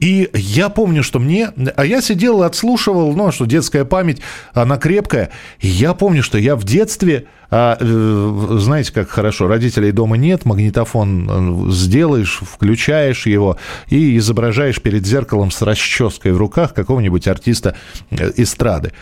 И 0.00 0.30
я 0.32 0.70
помню, 0.70 1.02
что 1.02 1.18
мне... 1.18 1.50
А 1.76 1.84
я 1.84 2.00
сидел 2.00 2.42
и 2.42 2.46
отслушивал, 2.46 3.14
ну, 3.14 3.26
а 3.26 3.32
что 3.32 3.44
детская 3.44 3.84
память, 3.84 4.22
она 4.54 4.78
крепкая. 4.78 5.30
И 5.60 5.68
я 5.68 5.92
помню, 5.92 6.22
что 6.22 6.38
я 6.38 6.56
в 6.56 6.64
детстве... 6.64 7.26
а, 7.56 7.76
э, 7.78 8.58
знаете, 8.58 8.92
как 8.92 9.08
хорошо, 9.08 9.46
родителей 9.46 9.92
дома 9.92 10.16
нет, 10.16 10.44
магнитофон 10.44 11.68
э, 11.68 11.70
сделаешь, 11.70 12.40
включаешь 12.42 13.26
его 13.26 13.58
и 13.86 14.18
изображаешь 14.18 14.82
перед 14.82 15.06
зеркалом 15.06 15.52
с 15.52 15.62
расческой 15.62 16.32
в 16.32 16.36
руках 16.38 16.74
какого-нибудь 16.74 17.28
артиста 17.28 17.76
э, 18.10 18.32
эстрады. 18.38 18.92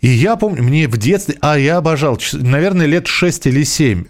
И 0.00 0.08
я 0.08 0.36
помню, 0.36 0.62
мне 0.62 0.88
в 0.88 0.96
детстве, 0.96 1.34
а 1.42 1.58
я 1.58 1.76
обожал, 1.76 2.18
наверное, 2.32 2.86
лет 2.86 3.06
6 3.06 3.48
или 3.48 3.64
7, 3.64 4.04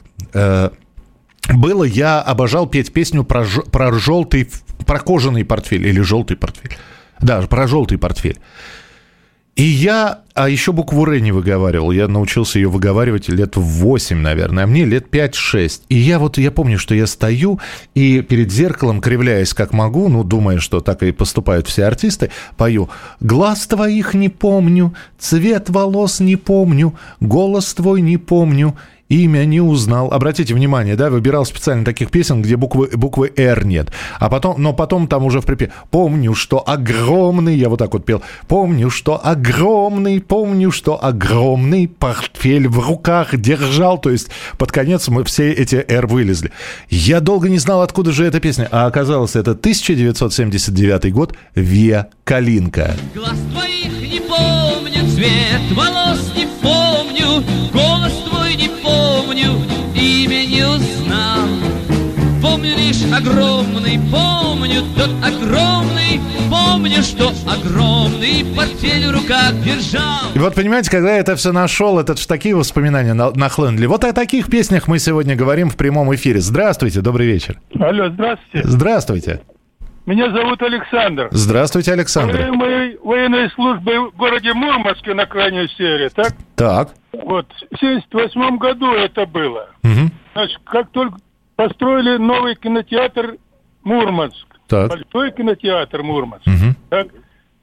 было, 1.52 1.82
я 1.82 2.20
обожал 2.20 2.68
петь 2.68 2.92
песню 2.92 3.24
про, 3.24 3.44
про 3.72 3.92
желтый, 3.92 4.48
про 4.86 5.00
кожаный 5.00 5.44
портфель 5.44 5.84
или 5.84 6.00
желтый 6.00 6.36
портфель. 6.36 6.76
Да, 7.18 7.42
про 7.42 7.66
желтый 7.66 7.98
портфель. 7.98 8.38
И 9.56 9.64
я, 9.64 10.20
а 10.42 10.48
еще 10.48 10.72
букву 10.72 11.04
«Р» 11.04 11.20
не 11.20 11.32
выговаривал. 11.32 11.90
Я 11.90 12.08
научился 12.08 12.58
ее 12.58 12.68
выговаривать 12.68 13.28
лет 13.28 13.56
в 13.56 13.60
8, 13.60 14.16
наверное, 14.16 14.64
а 14.64 14.66
мне 14.66 14.86
лет 14.86 15.08
5-6. 15.10 15.82
И 15.90 15.96
я 15.96 16.18
вот, 16.18 16.38
я 16.38 16.50
помню, 16.50 16.78
что 16.78 16.94
я 16.94 17.06
стою 17.06 17.60
и 17.94 18.22
перед 18.22 18.50
зеркалом, 18.50 19.02
кривляясь 19.02 19.52
как 19.52 19.74
могу, 19.74 20.08
ну, 20.08 20.24
думая, 20.24 20.58
что 20.58 20.80
так 20.80 21.02
и 21.02 21.12
поступают 21.12 21.66
все 21.66 21.84
артисты, 21.84 22.30
пою 22.56 22.88
«Глаз 23.20 23.66
твоих 23.66 24.14
не 24.14 24.30
помню, 24.30 24.94
цвет 25.18 25.68
волос 25.68 26.20
не 26.20 26.36
помню, 26.36 26.94
голос 27.20 27.74
твой 27.74 28.00
не 28.00 28.16
помню, 28.16 28.76
имя 29.10 29.44
не 29.44 29.60
узнал. 29.60 30.10
Обратите 30.12 30.54
внимание, 30.54 30.96
да, 30.96 31.10
выбирал 31.10 31.44
специально 31.44 31.84
таких 31.84 32.10
песен, 32.10 32.40
где 32.40 32.56
буквы, 32.56 32.88
буквы 32.94 33.32
«Р» 33.36 33.66
нет. 33.66 33.90
А 34.18 34.30
потом, 34.30 34.62
но 34.62 34.72
потом 34.72 35.06
там 35.06 35.24
уже 35.24 35.40
в 35.40 35.46
припеве 35.46 35.72
«Помню, 35.90 36.34
что 36.34 36.66
огромный», 36.66 37.58
я 37.58 37.68
вот 37.68 37.78
так 37.78 37.92
вот 37.92 38.06
пел, 38.06 38.22
«Помню, 38.48 38.88
что 38.88 39.20
огромный, 39.22 40.20
помню, 40.20 40.70
что 40.70 41.04
огромный 41.04 41.88
портфель 41.88 42.68
в 42.68 42.78
руках 42.78 43.36
держал». 43.36 43.98
То 43.98 44.10
есть 44.10 44.28
под 44.56 44.72
конец 44.72 45.08
мы 45.08 45.24
все 45.24 45.52
эти 45.52 45.84
«Р» 45.88 46.06
вылезли. 46.06 46.52
Я 46.88 47.20
долго 47.20 47.48
не 47.48 47.58
знал, 47.58 47.82
откуда 47.82 48.12
же 48.12 48.24
эта 48.24 48.40
песня, 48.40 48.68
а 48.70 48.86
оказалось, 48.86 49.34
это 49.36 49.50
1979 49.50 51.12
год 51.12 51.34
«Виа 51.54 52.06
Калинка». 52.24 52.94
Глаз 53.14 53.36
твоих 53.52 53.92
не 54.12 54.20
помню, 54.20 55.10
цвет 55.10 55.60
волос 55.72 56.32
не 56.36 56.46
помню, 56.62 57.44
голос 57.72 58.12
твой 58.28 58.54
не 58.54 58.68
помню, 58.68 58.79
имя 59.94 60.46
не 60.46 60.62
узнал. 60.66 61.48
Помню 62.42 62.70
лишь 62.76 63.02
огромный, 63.14 64.00
помню 64.10 64.82
тот 64.96 65.10
огромный, 65.22 66.20
помню, 66.48 67.02
что 67.02 67.32
огромный 67.46 68.44
портфель 68.56 69.06
в 69.08 69.10
руках 69.10 69.52
держал. 69.62 70.30
И 70.34 70.38
вот 70.38 70.54
понимаете, 70.54 70.90
когда 70.90 71.12
я 71.14 71.18
это 71.18 71.36
все 71.36 71.52
нашел, 71.52 71.98
это 71.98 72.16
ж 72.16 72.24
такие 72.26 72.56
воспоминания 72.56 73.12
на- 73.14 73.30
нахлынули. 73.32 73.86
Вот 73.86 74.04
о 74.04 74.12
таких 74.12 74.46
песнях 74.48 74.88
мы 74.88 74.98
сегодня 74.98 75.36
говорим 75.36 75.68
в 75.70 75.76
прямом 75.76 76.14
эфире. 76.14 76.40
Здравствуйте, 76.40 77.00
добрый 77.02 77.26
вечер. 77.26 77.60
Алло, 77.78 78.08
здравствуйте. 78.10 78.66
Здравствуйте. 78.66 79.40
Меня 80.10 80.28
зовут 80.32 80.60
Александр. 80.60 81.28
Здравствуйте, 81.30 81.92
Александр. 81.92 82.32
Время 82.34 82.52
моей 82.54 82.98
военной 82.98 83.48
службы 83.50 84.10
в 84.10 84.16
городе 84.16 84.52
Мурманске 84.52 85.14
на 85.14 85.24
крайней 85.24 85.68
севере, 85.78 86.08
так? 86.08 86.32
Так. 86.56 86.88
Вот, 87.12 87.46
в 87.70 87.78
78 87.78 88.58
году 88.58 88.90
это 88.92 89.24
было. 89.24 89.68
Мгм. 89.84 90.10
Значит, 90.32 90.58
как 90.64 90.90
только 90.90 91.16
построили 91.54 92.16
новый 92.16 92.56
кинотеатр 92.56 93.36
Мурманск, 93.84 94.48
Так. 94.66 94.88
большой 94.88 95.30
кинотеатр 95.30 96.02
Мурманск, 96.02 96.44
Мгм. 96.44 96.74
так? 96.88 97.06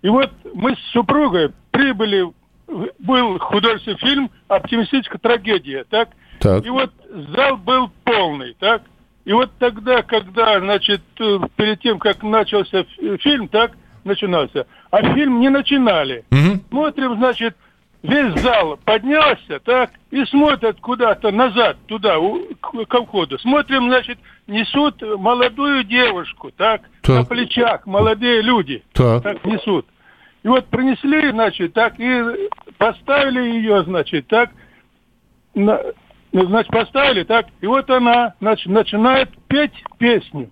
И 0.02 0.08
вот 0.08 0.32
мы 0.54 0.74
с 0.78 0.80
супругой 0.94 1.52
прибыли, 1.72 2.32
был 3.00 3.40
художественный 3.40 3.98
фильм 3.98 4.32
«Оптимистическая 4.48 5.20
трагедия», 5.20 5.84
так? 5.90 6.12
Так. 6.40 6.66
И 6.66 6.70
вот 6.70 6.94
зал 7.36 7.58
был 7.58 7.92
полный, 8.06 8.56
так? 8.58 8.84
И 9.28 9.34
вот 9.34 9.52
тогда, 9.60 10.04
когда, 10.04 10.58
значит, 10.62 11.02
э, 11.20 11.40
перед 11.58 11.82
тем, 11.82 12.00
как 12.00 12.24
начался 12.24 12.80
ф- 12.80 13.22
фильм, 13.22 13.50
так, 13.50 13.74
начинался, 14.06 14.68
а 14.90 15.02
фильм 15.14 15.42
не 15.42 15.50
начинали. 15.50 16.24
Смотрим, 16.70 17.18
значит, 17.18 17.58
весь 18.04 18.40
зал 18.42 18.80
поднялся, 18.86 19.60
так, 19.66 19.92
и 20.12 20.24
смотрят 20.24 20.80
куда-то 20.80 21.32
назад, 21.32 21.76
туда, 21.88 22.16
к, 22.62 22.86
ко 22.86 23.04
входу. 23.04 23.38
Смотрим, 23.40 23.90
значит, 23.90 24.18
несут 24.48 25.02
молодую 25.02 25.84
девушку, 25.84 26.50
так, 26.56 26.84
на 27.06 27.18
Так. 27.18 27.28
плечах, 27.28 27.86
молодые 27.86 28.42
люди, 28.42 28.82
Так. 28.94 29.44
несут. 29.44 29.88
И 30.44 30.48
вот 30.48 30.68
принесли, 30.68 31.32
значит, 31.32 31.74
так, 31.74 31.96
и 32.00 32.24
поставили 32.78 33.42
ее, 33.42 33.84
значит, 33.84 34.28
так, 34.28 34.52
на- 35.54 35.82
ну, 36.32 36.46
значит, 36.48 36.72
поставили, 36.72 37.24
так, 37.24 37.48
и 37.62 37.68
вот 37.68 37.90
она, 37.90 38.34
значит, 38.40 38.68
начинает 38.68 39.30
петь 39.48 39.84
песню. 39.98 40.50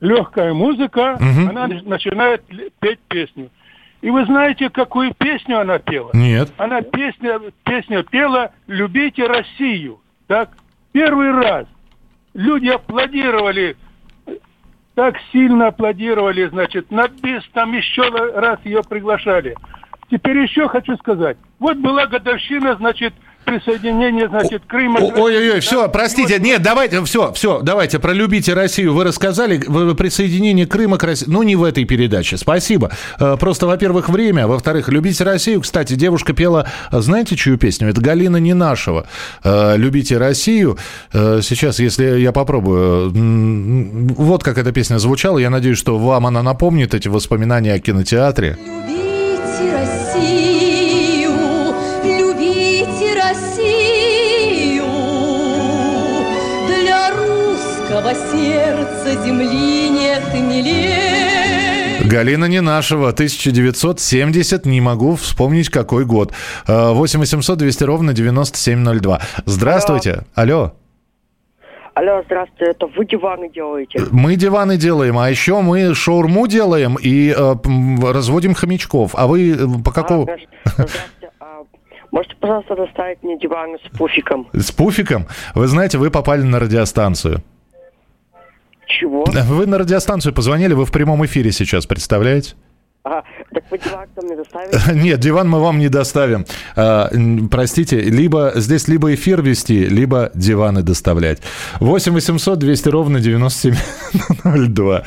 Легкая 0.00 0.52
музыка, 0.52 1.16
Мгм. 1.20 1.50
она 1.50 1.66
нач- 1.68 1.88
начинает 1.88 2.42
петь 2.80 2.98
песню. 3.08 3.50
И 4.00 4.10
вы 4.10 4.24
знаете, 4.26 4.68
какую 4.68 5.14
песню 5.14 5.60
она 5.60 5.78
пела? 5.78 6.10
Нет. 6.12 6.52
Она 6.56 6.82
песня, 6.82 7.40
песня 7.64 8.02
пела 8.02 8.50
«Любите 8.66 9.26
Россию». 9.26 10.00
Так, 10.26 10.50
первый 10.90 11.30
раз 11.30 11.66
люди 12.34 12.68
аплодировали, 12.68 13.76
так 14.94 15.14
сильно 15.30 15.68
аплодировали, 15.68 16.46
значит, 16.48 16.90
на 16.90 17.06
бис 17.06 17.42
там 17.52 17.72
еще 17.72 18.02
раз 18.08 18.58
ее 18.64 18.82
приглашали. 18.82 19.54
Теперь 20.10 20.38
еще 20.38 20.68
хочу 20.68 20.96
сказать. 20.96 21.36
Вот 21.60 21.76
была 21.78 22.06
годовщина, 22.06 22.74
значит, 22.74 23.14
присоединения, 23.44 24.28
значит, 24.28 24.62
Крыма. 24.66 25.00
Ой-ой-ой, 25.00 25.60
все, 25.60 25.88
простите, 25.88 26.38
нет, 26.38 26.62
давайте, 26.62 27.04
все, 27.04 27.32
все, 27.32 27.60
давайте, 27.60 27.98
про 27.98 28.12
«Любите 28.12 28.54
Россию» 28.54 28.94
вы 28.94 29.04
рассказали, 29.04 29.58
присоединение 29.58 30.66
Крыма 30.66 30.98
к 30.98 31.04
России, 31.04 31.26
ну, 31.28 31.42
не 31.42 31.56
в 31.56 31.64
этой 31.64 31.84
передаче, 31.84 32.36
спасибо. 32.36 32.90
Э, 33.18 33.36
Просто, 33.38 33.66
во-первых, 33.66 34.08
время, 34.08 34.46
во-вторых, 34.46 34.88
«Любите 34.88 35.24
Россию», 35.24 35.60
кстати, 35.60 35.94
девушка 35.94 36.32
пела, 36.32 36.68
э, 36.90 37.00
знаете, 37.00 37.36
чью 37.36 37.58
песню? 37.58 37.88
Это 37.88 38.00
Галина 38.00 38.36
Ненашева. 38.36 39.06
Э, 39.44 39.76
«Любите 39.76 40.18
Россию». 40.18 40.78
Сейчас, 41.12 41.78
если 41.78 42.18
я 42.20 42.32
попробую, 42.32 43.12
вот 44.16 44.42
как 44.42 44.58
эта 44.58 44.72
песня 44.72 44.98
звучала, 44.98 45.38
я 45.38 45.50
надеюсь, 45.50 45.78
что 45.78 45.98
вам 45.98 46.26
она 46.26 46.42
напомнит 46.42 46.94
эти 46.94 47.08
воспоминания 47.08 47.74
о 47.74 47.78
кинотеатре. 47.78 48.56
Любите 48.58 49.11
сердца 58.14 59.24
земли 59.24 59.90
нет 59.90 60.22
милее. 60.34 62.02
Галина 62.04 62.46
Ненашева, 62.46 63.08
1970, 63.10 64.66
не 64.66 64.80
могу 64.80 65.14
вспомнить 65.14 65.68
какой 65.68 66.04
год. 66.04 66.32
Э, 66.66 66.92
8 66.92 67.20
800 67.20 67.58
200 67.58 67.84
ровно 67.84 68.12
9702. 68.12 69.20
Здравствуйте. 69.46 70.24
Алло. 70.34 70.72
Алло, 71.94 72.22
здравствуйте, 72.24 72.70
это 72.70 72.86
вы 72.86 73.04
диваны 73.04 73.50
делаете? 73.50 74.00
Мы 74.10 74.36
диваны 74.36 74.78
делаем, 74.78 75.18
а 75.18 75.28
еще 75.28 75.60
мы 75.60 75.94
шаурму 75.94 76.46
делаем 76.46 76.96
и 77.00 77.34
э, 77.36 77.54
разводим 78.12 78.54
хомячков. 78.54 79.14
А 79.14 79.26
вы 79.26 79.52
э, 79.52 79.56
по 79.84 79.92
какому... 79.92 80.22
А, 80.22 80.36
здравствуйте, 80.64 81.30
а 81.38 81.62
можете, 82.10 82.34
пожалуйста, 82.36 82.76
доставить 82.76 83.22
мне 83.22 83.38
диваны 83.38 83.78
с 83.78 83.96
пуфиком? 83.96 84.48
С 84.52 84.72
пуфиком? 84.72 85.26
Вы 85.54 85.66
знаете, 85.66 85.98
вы 85.98 86.10
попали 86.10 86.42
на 86.42 86.58
радиостанцию. 86.58 87.42
Чего? 88.98 89.24
Вы 89.24 89.66
на 89.66 89.78
радиостанцию 89.78 90.34
позвонили, 90.34 90.74
вы 90.74 90.84
в 90.84 90.92
прямом 90.92 91.24
эфире 91.24 91.52
сейчас, 91.52 91.86
представляете? 91.86 92.54
А, 93.04 93.22
так 93.52 93.64
вы 93.70 93.78
диван 93.78 94.06
там 94.14 94.26
не 94.26 94.36
доставите? 94.36 94.78
Нет, 94.94 95.18
диван 95.18 95.48
мы 95.48 95.60
вам 95.60 95.78
не 95.78 95.88
доставим. 95.88 96.46
А, 96.76 97.10
простите, 97.50 97.98
либо 98.00 98.52
здесь 98.54 98.86
либо 98.86 99.12
эфир 99.14 99.42
вести, 99.42 99.86
либо 99.86 100.30
диваны 100.34 100.82
доставлять. 100.82 101.42
8 101.80 102.12
800 102.12 102.58
200 102.58 102.88
ровно 102.90 103.20
9702. 103.20 105.02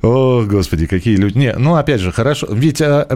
О, 0.00 0.44
господи, 0.44 0.86
какие 0.86 1.16
люди. 1.16 1.38
Не, 1.38 1.52
ну 1.54 1.74
опять 1.74 2.00
же, 2.00 2.12
хорошо. 2.12 2.46
Ведь 2.50 2.80
а, 2.80 3.06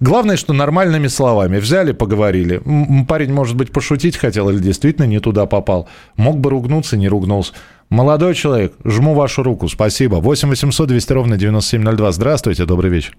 главное, 0.00 0.36
что 0.36 0.52
нормальными 0.52 1.08
словами. 1.08 1.58
Взяли, 1.58 1.92
поговорили. 1.92 2.60
Парень, 3.08 3.32
может 3.32 3.56
быть, 3.56 3.72
пошутить 3.72 4.16
хотел 4.16 4.50
или 4.50 4.58
действительно 4.58 5.06
не 5.06 5.20
туда 5.20 5.46
попал. 5.46 5.88
Мог 6.16 6.38
бы 6.38 6.50
ругнуться, 6.50 6.96
не 6.96 7.08
ругнулся. 7.08 7.52
Молодой 7.88 8.34
человек, 8.34 8.74
жму 8.84 9.14
вашу 9.14 9.42
руку, 9.42 9.68
спасибо. 9.68 10.16
8 10.16 10.48
800 10.48 10.88
200 10.88 11.12
ровно 11.12 11.36
9702. 11.36 12.12
Здравствуйте, 12.12 12.64
добрый 12.64 12.90
вечер. 12.90 13.16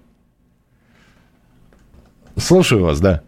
Слушаю 2.36 2.84
вас, 2.84 3.00
да. 3.00 3.22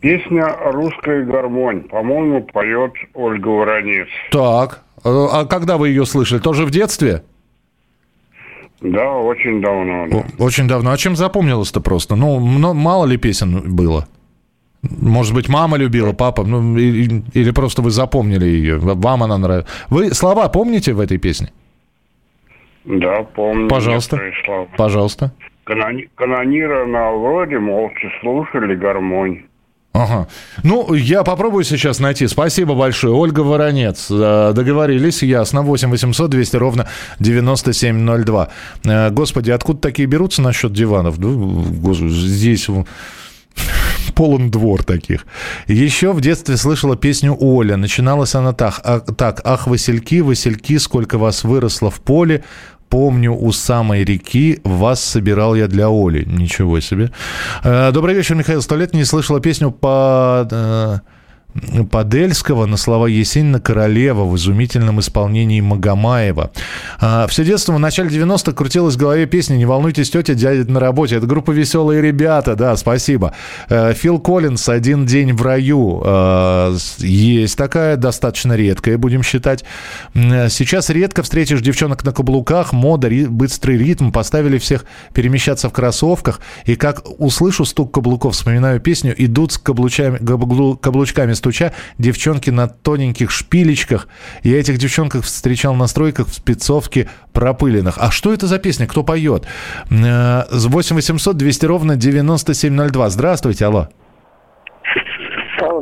Песня 0.00 0.46
«Русская 0.72 1.24
гармонь». 1.24 1.82
По-моему, 1.84 2.42
поет 2.42 2.92
Ольга 3.14 3.48
Воронец. 3.48 4.08
Так, 4.30 4.82
э, 5.02 5.08
а 5.08 5.46
когда 5.46 5.78
вы 5.78 5.88
ее 5.88 6.04
слышали? 6.04 6.40
Тоже 6.40 6.66
в 6.66 6.70
детстве? 6.70 7.22
Да, 8.82 9.12
очень 9.12 9.62
давно. 9.62 10.06
да. 10.10 10.24
Очень 10.44 10.68
давно. 10.68 10.90
А 10.90 10.96
чем 10.98 11.16
запомнилось-то 11.16 11.80
просто? 11.80 12.16
Ну, 12.16 12.38
мало 12.74 13.06
ли 13.06 13.16
песен 13.16 13.74
было? 13.74 14.06
Может 15.00 15.34
быть, 15.34 15.48
мама 15.48 15.76
любила, 15.78 16.12
папа, 16.12 16.44
ну, 16.44 16.76
и- 16.78 17.04
и- 17.06 17.22
или 17.34 17.50
просто 17.50 17.82
вы 17.82 17.90
запомнили 17.90 18.44
ее, 18.46 18.78
вам 18.78 19.22
она 19.22 19.38
нравится. 19.38 19.70
Вы 19.90 20.12
слова 20.14 20.48
помните 20.48 20.92
в 20.92 21.00
этой 21.00 21.18
песне? 21.18 21.48
Да, 22.84 23.22
помню. 23.34 23.68
Пожалуйста. 23.68 24.20
слова. 24.44 24.66
Пожалуйста. 24.76 25.32
Канони- 25.64 26.08
Канониры 26.14 26.86
на 26.86 27.08
Авроре 27.08 27.58
молча 27.58 28.08
слушали 28.20 28.74
гармонь. 28.74 29.42
Ага. 29.94 30.26
Ну, 30.64 30.92
я 30.92 31.22
попробую 31.22 31.62
сейчас 31.64 32.00
найти. 32.00 32.26
Спасибо 32.26 32.74
большое. 32.74 33.14
Ольга 33.14 33.40
Воронец. 33.40 34.08
Э, 34.10 34.52
Договорились, 34.52 35.22
ясно. 35.22 35.62
8 35.62 35.88
800 35.88 36.30
200 36.30 36.56
ровно 36.56 36.88
9702. 37.20 38.48
Э, 38.84 39.10
Господи, 39.10 39.52
откуда 39.52 39.78
такие 39.80 40.06
берутся 40.08 40.42
насчет 40.42 40.72
диванов? 40.72 41.14
Здесь 41.16 42.68
полон 44.14 44.50
двор 44.50 44.82
таких. 44.82 45.26
Еще 45.66 46.12
в 46.12 46.20
детстве 46.20 46.56
слышала 46.56 46.96
песню 46.96 47.36
Оля. 47.38 47.76
Начиналась 47.76 48.34
она 48.34 48.52
так. 48.52 48.80
а- 48.84 49.00
так. 49.00 49.40
Ах, 49.44 49.66
Васильки, 49.66 50.20
Васильки, 50.20 50.78
сколько 50.78 51.18
вас 51.18 51.44
выросло 51.44 51.90
в 51.90 52.00
поле. 52.00 52.44
Помню, 52.88 53.32
у 53.34 53.50
самой 53.52 54.04
реки 54.04 54.60
вас 54.64 55.02
собирал 55.02 55.54
я 55.56 55.66
для 55.66 55.88
Оли. 55.88 56.24
Ничего 56.24 56.80
себе. 56.80 57.10
Э, 57.64 57.90
Добрый 57.92 58.14
вечер, 58.14 58.36
Михаил. 58.36 58.62
Сто 58.62 58.76
лет 58.76 58.94
не 58.94 59.04
слышала 59.04 59.40
песню 59.40 59.70
по... 59.72 61.02
Подельского 61.90 62.66
на 62.66 62.76
слова 62.76 63.06
Есенина 63.06 63.60
«Королева» 63.60 64.24
в 64.24 64.36
изумительном 64.36 65.00
исполнении 65.00 65.60
Магомаева. 65.60 66.50
А, 67.00 67.26
Все 67.28 67.44
детство 67.44 67.72
в 67.74 67.78
начале 67.78 68.08
90-х 68.08 68.52
крутилась 68.52 68.94
в 68.94 68.98
голове 68.98 69.26
песня 69.26 69.56
«Не 69.56 69.64
волнуйтесь, 69.66 70.10
тетя, 70.10 70.34
дядя 70.34 70.70
на 70.70 70.80
работе». 70.80 71.16
Это 71.16 71.26
группа 71.26 71.50
«Веселые 71.52 72.02
ребята», 72.02 72.56
да, 72.56 72.76
спасибо. 72.76 73.34
Э, 73.68 73.92
Фил 73.94 74.18
Коллинс 74.18 74.68
«Один 74.68 75.06
день 75.06 75.32
в 75.32 75.42
раю». 75.42 76.02
Э, 76.04 76.76
Есть 76.98 77.56
такая, 77.56 77.96
достаточно 77.96 78.54
редкая, 78.54 78.98
будем 78.98 79.22
считать. 79.22 79.64
Э, 80.14 80.48
Сейчас 80.48 80.90
редко 80.90 81.22
встретишь 81.22 81.60
девчонок 81.60 82.04
на 82.04 82.12
каблуках, 82.12 82.72
мода, 82.72 83.08
быстрый 83.28 83.76
ритм, 83.78 84.10
поставили 84.10 84.58
всех 84.58 84.84
перемещаться 85.12 85.68
в 85.68 85.72
кроссовках. 85.72 86.40
И 86.66 86.74
как 86.74 87.02
услышу 87.18 87.64
стук 87.64 87.92
каблуков, 87.94 88.34
вспоминаю 88.34 88.80
песню, 88.80 89.14
идут 89.16 89.52
с 89.52 89.58
каблучами, 89.58 90.18
каблу- 90.18 90.76
каблучками 90.76 91.32
стуча 91.44 91.72
девчонки 91.98 92.48
на 92.48 92.68
тоненьких 92.68 93.30
шпилечках. 93.30 94.08
Я 94.42 94.58
этих 94.58 94.78
девчонках 94.78 95.24
встречал 95.24 95.74
на 95.74 95.86
стройках 95.86 96.28
в 96.28 96.34
спецовке 96.34 97.10
пропыленных. 97.34 97.98
А 97.98 98.10
что 98.10 98.32
это 98.32 98.46
за 98.46 98.58
песня? 98.58 98.86
Кто 98.86 99.02
поет? 99.02 99.44
Э, 99.90 100.44
С 100.48 100.66
8 100.66 100.96
800 100.96 101.36
200 101.36 101.66
ровно 101.66 101.96
9702. 101.96 103.10
Здравствуйте, 103.10 103.66
алло. 103.66 103.88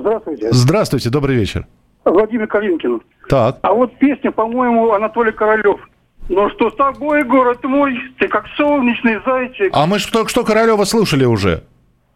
Здравствуйте. 0.00 0.52
Здравствуйте, 0.52 1.10
добрый 1.10 1.36
вечер. 1.36 1.66
Владимир 2.04 2.48
Калинкин. 2.48 3.00
Так. 3.28 3.58
А 3.62 3.72
вот 3.72 3.96
песня, 3.98 4.32
по-моему, 4.32 4.92
Анатолий 4.92 5.32
Королев. 5.32 5.78
Ну 6.28 6.50
что 6.50 6.70
с 6.70 6.74
тобой, 6.74 7.22
город 7.24 7.62
мой? 7.62 7.96
Ты 8.18 8.26
как 8.26 8.46
солнечный 8.56 9.20
зайчик. 9.24 9.70
А 9.72 9.86
мы 9.86 10.00
же 10.00 10.10
только 10.10 10.28
что 10.28 10.44
Королева 10.44 10.84
слушали 10.84 11.24
уже. 11.24 11.62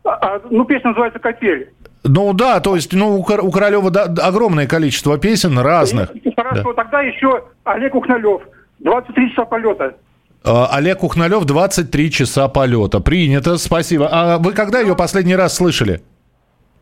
А, 0.04 0.10
а, 0.10 0.40
ну, 0.50 0.64
песня 0.64 0.90
называется 0.90 1.18
«Капель». 1.18 1.70
Ну 2.08 2.32
да, 2.32 2.60
то 2.60 2.74
есть, 2.76 2.92
ну, 2.92 3.16
у, 3.18 3.22
Кор- 3.22 3.44
у 3.44 3.50
Королева 3.50 3.90
да, 3.90 4.04
огромное 4.04 4.66
количество 4.66 5.18
песен 5.18 5.58
разных. 5.58 6.10
Хорошо, 6.36 6.72
тогда 6.72 7.00
еще 7.02 7.44
Олег 7.64 7.94
Ухналев. 7.94 8.42
23 8.78 9.30
часа 9.30 9.44
полета. 9.46 9.94
А, 10.44 10.68
Олег 10.72 11.02
Ухналев, 11.02 11.44
23 11.44 12.10
часа 12.10 12.48
полета. 12.48 13.00
Принято, 13.00 13.56
спасибо. 13.56 14.08
А 14.10 14.38
вы 14.38 14.52
когда 14.52 14.80
ее 14.80 14.94
последний 14.94 15.34
раз 15.34 15.54
слышали? 15.54 16.02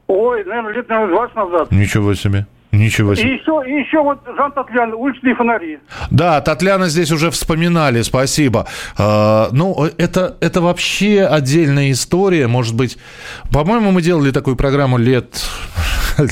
Ой, 0.07 0.45
наверное, 0.45 0.73
лет, 0.75 0.89
наверное, 0.89 1.15
20 1.17 1.37
назад. 1.37 1.71
Ничего 1.71 2.15
себе. 2.15 2.47
Ничего 2.79 3.13
И 3.13 3.17
себе. 3.17 3.35
еще, 3.35 3.63
и 3.67 3.73
еще 3.81 4.03
вот 4.03 4.21
Жан 4.37 4.53
Татлян, 4.53 4.93
уличные 4.95 5.35
фонари. 5.35 5.79
Да, 6.11 6.41
Татьяна 6.41 6.89
здесь 6.89 7.13
уже 7.13 7.31
вспоминали, 7.31 8.03
спасибо. 8.03 8.67
А, 8.99 9.49
ну, 9.53 9.89
это, 9.97 10.37
это 10.41 10.61
вообще 10.61 11.25
отдельная 11.25 11.91
история, 11.91 12.47
может 12.49 12.75
быть. 12.75 12.99
По-моему, 13.53 13.91
мы 13.93 14.03
делали 14.03 14.31
такую 14.31 14.57
программу 14.57 14.99
лет 14.99 15.43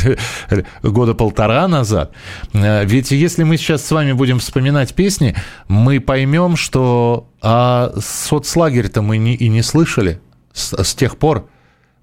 года 0.82 1.14
полтора 1.14 1.68
назад. 1.68 2.12
А, 2.54 2.84
Ведь 2.84 3.10
если 3.10 3.44
мы 3.44 3.56
сейчас 3.56 3.86
с 3.86 3.90
вами 3.92 4.12
будем 4.12 4.38
вспоминать 4.38 4.94
песни, 4.94 5.34
мы 5.68 6.00
поймем, 6.00 6.56
что 6.56 7.28
а 7.40 7.92
соцлагерь-то 7.98 9.02
мы 9.02 9.16
не, 9.18 9.34
и 9.34 9.48
не 9.48 9.62
слышали 9.62 10.20
с, 10.52 10.82
с 10.82 10.94
тех 10.94 11.16
пор. 11.18 11.48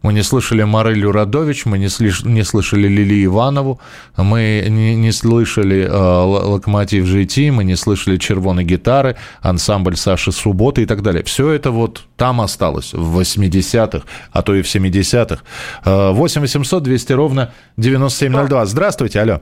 Мы 0.02 0.14
не 0.14 0.24
слышали 0.24 0.64
Марелю 0.64 1.12
Радович, 1.12 1.66
мы 1.66 1.78
не, 1.78 1.88
слыш- 1.88 2.26
не 2.26 2.44
слышали 2.44 2.88
Лили 2.88 3.26
Иванову, 3.26 3.82
мы 4.16 4.66
не, 4.70 4.96
не 4.96 5.12
слышали 5.12 5.82
э, 5.82 5.92
Локомотив 5.92 7.04
GT, 7.06 7.52
мы 7.52 7.66
не 7.66 7.76
слышали 7.76 8.16
Червоной 8.18 8.64
гитары, 8.64 9.18
ансамбль 9.42 9.98
Саши 9.98 10.32
Субботы 10.32 10.84
и 10.84 10.86
так 10.86 11.02
далее. 11.02 11.24
Все 11.24 11.52
это 11.52 11.72
вот 11.72 12.06
там 12.16 12.40
осталось, 12.40 12.94
в 12.94 13.20
80-х, 13.20 14.06
а 14.32 14.42
то 14.42 14.56
и 14.56 14.62
в 14.62 14.66
70-х. 14.74 15.42
Э, 15.84 16.12
8 16.12 16.42
800 16.42 16.82
200 16.84 17.14
ровно 17.14 17.52
9702. 17.76 18.66
Здравствуйте, 18.68 19.20
алло. 19.20 19.42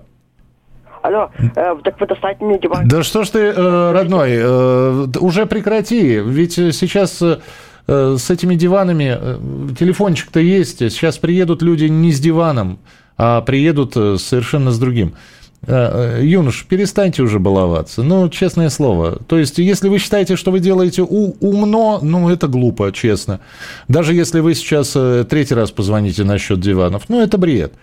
Алло, 1.03 1.29
э, 1.37 1.75
так 1.83 1.99
вы 2.01 2.07
достаньте 2.07 2.43
мне 2.43 2.59
диван. 2.59 2.87
Да 2.87 3.03
что 3.03 3.23
ж 3.23 3.29
ты, 3.29 3.39
э, 3.39 3.91
родной, 3.91 4.31
э, 4.33 5.07
уже 5.19 5.45
прекрати, 5.45 6.19
ведь 6.19 6.53
сейчас 6.53 7.21
э, 7.21 7.37
с 7.87 8.29
этими 8.29 8.55
диванами 8.55 9.17
э, 9.19 9.37
телефончик-то 9.77 10.39
есть, 10.39 10.79
сейчас 10.79 11.17
приедут 11.17 11.61
люди 11.61 11.85
не 11.85 12.11
с 12.11 12.19
диваном, 12.19 12.79
а 13.17 13.41
приедут 13.41 13.93
э, 13.95 14.17
совершенно 14.19 14.71
с 14.71 14.79
другим. 14.79 15.13
Э, 15.65 16.17
э, 16.19 16.25
Юнош, 16.25 16.65
перестаньте 16.69 17.23
уже 17.23 17.39
баловаться. 17.39 18.03
Ну, 18.03 18.29
честное 18.29 18.69
слово. 18.69 19.19
То 19.27 19.37
есть, 19.39 19.57
если 19.57 19.89
вы 19.89 19.97
считаете, 19.97 20.35
что 20.35 20.51
вы 20.51 20.59
делаете 20.59 21.01
у- 21.01 21.35
умно, 21.39 21.99
ну, 22.01 22.29
это 22.29 22.47
глупо, 22.47 22.91
честно. 22.91 23.39
Даже 23.87 24.13
если 24.13 24.39
вы 24.39 24.53
сейчас 24.53 24.91
э, 24.95 25.25
третий 25.27 25.55
раз 25.55 25.71
позвоните 25.71 26.23
насчет 26.23 26.59
диванов, 26.59 27.03
ну, 27.09 27.21
это 27.21 27.37
бред. 27.37 27.73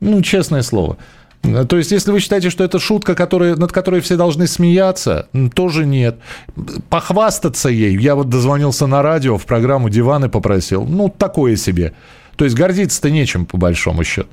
Ну, 0.00 0.22
честное 0.22 0.62
слово. 0.62 0.96
Э, 1.42 1.64
То 1.64 1.76
есть, 1.76 1.92
если 1.92 2.12
вы 2.12 2.20
считаете, 2.20 2.50
что 2.50 2.64
это 2.64 2.78
шутка, 2.78 3.14
которая, 3.14 3.56
над 3.56 3.72
которой 3.72 4.00
все 4.00 4.16
должны 4.16 4.46
смеяться, 4.46 5.28
тоже 5.54 5.86
нет. 5.86 6.18
Похвастаться 6.88 7.68
ей, 7.68 7.96
я 7.98 8.14
вот 8.14 8.28
дозвонился 8.28 8.86
на 8.86 9.02
радио, 9.02 9.38
в 9.38 9.46
программу 9.46 9.88
«Диваны» 9.90 10.28
попросил, 10.28 10.84
ну, 10.84 11.08
такое 11.08 11.56
себе. 11.56 11.94
То 12.36 12.44
есть, 12.44 12.56
гордиться-то 12.56 13.10
нечем, 13.10 13.46
по 13.46 13.56
большому 13.56 14.04
счету. 14.04 14.28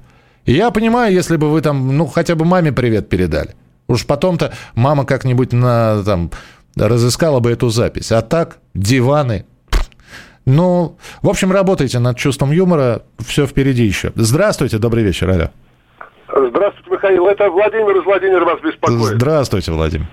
И 0.46 0.54
я 0.54 0.70
понимаю, 0.72 1.14
если 1.14 1.38
бы 1.38 1.50
вы 1.50 1.62
там, 1.62 1.98
ну, 1.98 2.06
хотя 2.06 2.36
бы 2.36 2.46
маме 2.46 2.72
привет 2.72 3.10
передали. 3.10 3.56
Уж 3.88 4.06
потом-то 4.06 4.54
мама 4.76 5.06
как-нибудь 5.06 5.54
на, 5.54 6.04
там, 6.04 6.32
разыскала 6.76 7.40
бы 7.40 7.52
эту 7.52 7.70
запись. 7.70 8.12
А 8.12 8.22
так, 8.22 8.58
диваны. 8.74 9.46
Ну, 10.46 10.98
в 11.24 11.30
общем, 11.30 11.52
работайте 11.52 11.98
над 11.98 12.18
чувством 12.18 12.52
юмора, 12.52 13.02
все 13.26 13.48
впереди 13.48 13.84
еще. 13.84 14.12
Здравствуйте, 14.16 14.78
добрый 14.78 15.04
вечер, 15.04 15.30
алло. 15.30 15.50
Здравствуйте, 16.36 16.92
Михаил. 16.92 17.28
Это 17.28 17.50
Владимир 17.50 17.98
из 17.98 18.04
Владимира 18.04 18.44
вас 18.44 18.60
беспокоит. 18.60 19.16
Здравствуйте, 19.16 19.72
Владимир. 19.72 20.06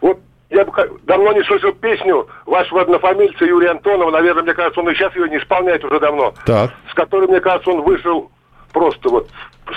Вот 0.00 0.20
я 0.50 0.64
бы 0.64 0.72
давно 1.02 1.32
не 1.32 1.42
слышал 1.42 1.72
песню 1.72 2.28
вашего 2.46 2.82
однофамильца 2.82 3.44
Юрия 3.44 3.70
Антонова. 3.70 4.10
Наверное, 4.12 4.44
мне 4.44 4.54
кажется, 4.54 4.80
он 4.80 4.88
и 4.90 4.94
сейчас 4.94 5.14
ее 5.16 5.28
не 5.28 5.38
исполняет 5.38 5.84
уже 5.84 5.98
давно. 5.98 6.32
Так. 6.46 6.70
С 6.90 6.94
которой, 6.94 7.26
мне 7.26 7.40
кажется, 7.40 7.70
он 7.70 7.82
вышел 7.82 8.30
просто 8.72 9.08
вот 9.08 9.28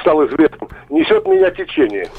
стал 0.01 0.23
известным. 0.27 0.69
Несет 0.89 1.25
меня 1.25 1.49
течение. 1.49 2.09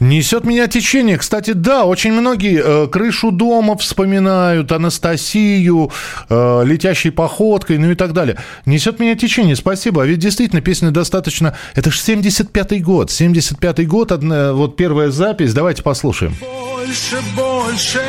Несет 0.00 0.44
меня 0.44 0.66
течение. 0.66 1.18
Кстати, 1.18 1.52
да, 1.52 1.84
очень 1.84 2.12
многие 2.12 2.62
э, 2.64 2.88
крышу 2.88 3.30
дома 3.30 3.76
вспоминают, 3.76 4.72
Анастасию, 4.72 5.92
э, 6.28 6.62
летящей 6.64 7.12
походкой, 7.12 7.78
ну 7.78 7.90
и 7.90 7.94
так 7.94 8.12
далее. 8.12 8.38
Несет 8.66 8.98
меня 8.98 9.14
течение, 9.14 9.56
спасибо. 9.56 10.02
А 10.02 10.06
ведь 10.06 10.18
действительно 10.18 10.60
песня 10.60 10.90
достаточно... 10.90 11.56
Это 11.74 11.90
же 11.90 11.98
75-й 11.98 12.80
год. 12.80 13.10
75-й 13.10 13.86
год, 13.86 14.12
одна, 14.12 14.52
вот 14.52 14.76
первая 14.76 15.10
запись. 15.10 15.54
Давайте 15.54 15.82
послушаем. 15.82 16.36
Больше, 16.40 17.22
больше 17.36 18.02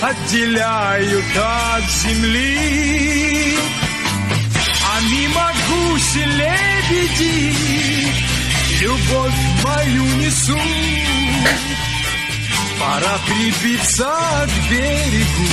отделяют 0.00 1.24
от 1.36 1.90
земли, 1.90 3.56
а 4.84 5.00
мимо 5.10 5.52
гуси 5.68 6.18
лебеди 6.18 8.25
любовь 8.86 9.34
мою 9.64 10.04
несу. 10.16 10.58
Пора 12.78 13.18
прибиться 13.26 14.46
к 14.46 14.70
берегу, 14.70 15.48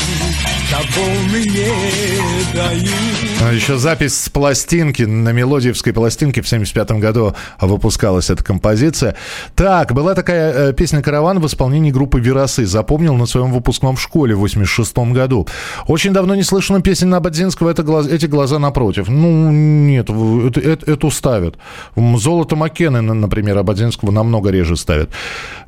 А 3.41 3.51
еще 3.53 3.77
запись 3.77 4.17
с 4.19 4.29
пластинки, 4.29 5.03
на 5.03 5.29
мелодиевской 5.31 5.93
пластинке 5.93 6.41
в 6.41 6.47
75 6.47 6.91
году 6.93 7.35
выпускалась 7.59 8.29
эта 8.29 8.43
композиция. 8.43 9.15
Так, 9.55 9.93
была 9.93 10.15
такая 10.15 10.69
э, 10.69 10.73
песня 10.73 11.01
«Караван» 11.01 11.39
в 11.39 11.45
исполнении 11.47 11.91
группы 11.91 12.19
«Веросы». 12.19 12.65
Запомнил 12.65 13.15
на 13.15 13.25
своем 13.25 13.51
выпускном 13.51 13.95
в 13.97 14.01
школе 14.01 14.35
в 14.35 14.39
86 14.39 14.97
году. 15.11 15.47
Очень 15.87 16.11
давно 16.13 16.35
не 16.35 16.43
слышно 16.43 16.81
песен 16.81 17.13
Ободзинского 17.13 17.69
«Это 17.69 17.83
глаз- 17.83 18.07
«Эти 18.07 18.25
глаза 18.25 18.59
напротив». 18.59 19.07
Ну, 19.09 19.51
нет, 19.51 20.09
это- 20.09 20.59
это- 20.59 20.91
эту 20.91 21.11
ставят. 21.11 21.57
«Золото 21.95 22.55
Маккены», 22.55 23.01
например, 23.01 23.57
Ободзинского 23.57 24.11
намного 24.11 24.49
реже 24.49 24.75
ставят. 24.77 25.09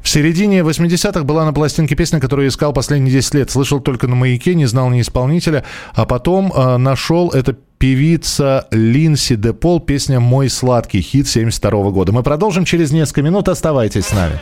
В 0.01 0.09
середине 0.09 0.61
80-х 0.63 1.23
была 1.23 1.45
на 1.45 1.53
пластинке 1.53 1.95
песня, 1.95 2.19
которую 2.19 2.47
искал 2.47 2.73
последние 2.73 3.11
10 3.11 3.33
лет. 3.33 3.51
Слышал 3.51 3.79
только 3.79 4.07
на 4.07 4.15
«Маяке», 4.15 4.55
не 4.55 4.64
знал 4.65 4.89
ни 4.89 5.01
исполнителя. 5.01 5.63
А 5.93 6.05
потом 6.05 6.51
э, 6.51 6.77
нашел 6.77 7.29
это 7.29 7.55
певица 7.77 8.67
Линси 8.71 9.35
Де 9.35 9.53
Пол, 9.53 9.79
песня 9.79 10.19
«Мой 10.19 10.49
сладкий» 10.49 11.01
хит 11.01 11.27
72 11.27 11.91
года. 11.91 12.11
Мы 12.11 12.23
продолжим 12.23 12.65
через 12.65 12.91
несколько 12.91 13.21
минут. 13.21 13.49
Оставайтесь 13.49 14.07
с 14.07 14.13
нами. 14.13 14.39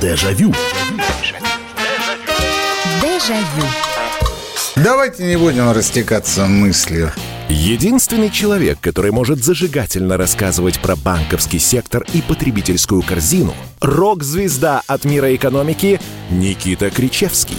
Дежавю. 0.00 0.52
Дежавю. 3.02 3.66
Давайте 4.76 5.24
не 5.24 5.36
будем 5.36 5.70
растекаться 5.70 6.46
мыслью. 6.46 7.12
Единственный 7.48 8.30
человек, 8.30 8.80
который 8.80 9.12
может 9.12 9.44
зажигательно 9.44 10.16
рассказывать 10.16 10.80
про 10.80 10.96
банковский 10.96 11.58
сектор 11.58 12.04
и 12.12 12.22
потребительскую 12.22 13.02
корзину– 13.02 13.54
рок-звезда 13.80 14.82
от 14.86 15.04
мира 15.04 15.34
экономики 15.34 16.00
Никита 16.30 16.90
Кричевский. 16.90 17.58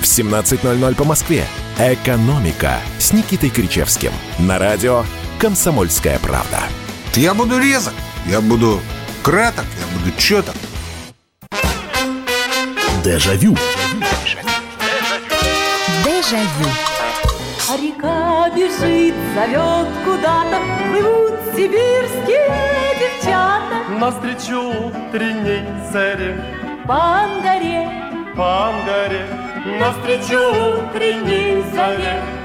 в 0.00 0.04
17.00 0.04 0.94
по 0.94 1.04
Москве. 1.04 1.44
«Экономика» 1.78 2.78
с 2.98 3.12
Никитой 3.12 3.50
Кричевским. 3.50 4.12
На 4.38 4.58
радио 4.58 5.04
«Комсомольская 5.38 6.18
правда». 6.18 6.60
Я 7.14 7.34
буду 7.34 7.58
резок, 7.58 7.94
я 8.26 8.40
буду 8.40 8.80
краток, 9.22 9.64
я 9.78 9.98
буду 9.98 10.16
четок. 10.16 10.54
Дежавю. 13.04 13.56
Дежавю. 16.04 16.68
А 17.70 17.76
река 17.76 18.50
бежит, 18.54 19.14
зовет 19.34 19.88
куда-то, 20.04 20.60
плывут 20.90 21.34
сибирские 21.54 22.48
девчата. 22.98 23.88
Навстречу 23.98 24.92
триней 25.12 25.64
царе 25.92 26.42
По 26.86 27.24
Ангаре, 27.24 27.88
по 28.36 28.68
Ангаре 28.68 29.47
навстречу 29.78 30.38
утренней 30.78 31.62
заре. 31.74 32.37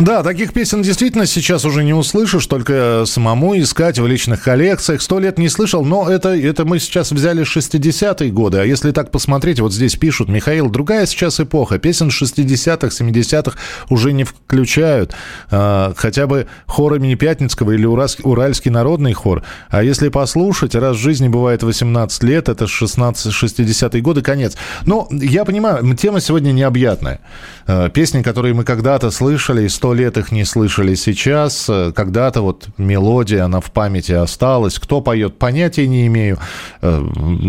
Да, 0.00 0.22
таких 0.22 0.52
песен 0.52 0.82
действительно 0.82 1.26
сейчас 1.26 1.64
уже 1.64 1.84
не 1.84 1.92
услышишь, 1.92 2.46
только 2.46 3.04
самому 3.06 3.58
искать 3.58 3.98
в 3.98 4.06
личных 4.06 4.42
коллекциях. 4.42 5.02
Сто 5.02 5.18
лет 5.18 5.38
не 5.38 5.48
слышал, 5.48 5.84
но 5.84 6.08
это, 6.08 6.30
это 6.30 6.64
мы 6.64 6.78
сейчас 6.78 7.12
взяли 7.12 7.42
60-е 7.42 8.30
годы. 8.30 8.58
А 8.58 8.64
если 8.64 8.92
так 8.92 9.10
посмотреть, 9.10 9.60
вот 9.60 9.72
здесь 9.72 9.96
пишут, 9.96 10.28
Михаил, 10.28 10.70
другая 10.70 11.06
сейчас 11.06 11.40
эпоха. 11.40 11.78
Песен 11.78 12.08
60-х, 12.08 12.88
70-х 12.88 13.58
уже 13.88 14.12
не 14.12 14.24
включают. 14.24 15.14
А, 15.50 15.92
хотя 15.96 16.26
бы 16.26 16.46
хор 16.66 16.94
имени 16.94 17.14
Пятницкого 17.14 17.72
или 17.72 17.84
Уральский, 17.84 18.70
народный 18.70 19.12
хор. 19.12 19.42
А 19.68 19.82
если 19.82 20.08
послушать, 20.08 20.74
раз 20.74 20.96
в 20.96 21.00
жизни 21.00 21.28
бывает 21.28 21.62
18 21.62 22.22
лет, 22.22 22.48
это 22.48 22.66
16 22.66 23.32
60-е 23.32 24.00
годы, 24.00 24.22
конец. 24.22 24.56
Но 24.86 25.08
я 25.10 25.44
понимаю, 25.44 25.96
тема 25.96 26.20
сегодня 26.20 26.52
необъятная. 26.52 27.20
А, 27.66 27.88
Песни, 27.90 28.22
которые 28.22 28.54
мы 28.54 28.64
когда-то 28.90 29.12
слышали, 29.12 29.66
и 29.66 29.68
сто 29.68 29.94
лет 29.94 30.18
их 30.18 30.32
не 30.32 30.44
слышали 30.44 30.96
сейчас. 30.96 31.66
Э, 31.68 31.92
Когда-то 31.94 32.42
вот 32.42 32.66
мелодия, 32.76 33.44
она 33.44 33.60
в 33.60 33.70
памяти 33.70 34.10
осталась. 34.10 34.80
Кто 34.80 35.00
поет, 35.00 35.38
понятия 35.38 35.86
не 35.86 36.08
имею. 36.08 36.38
Э, 36.82 37.00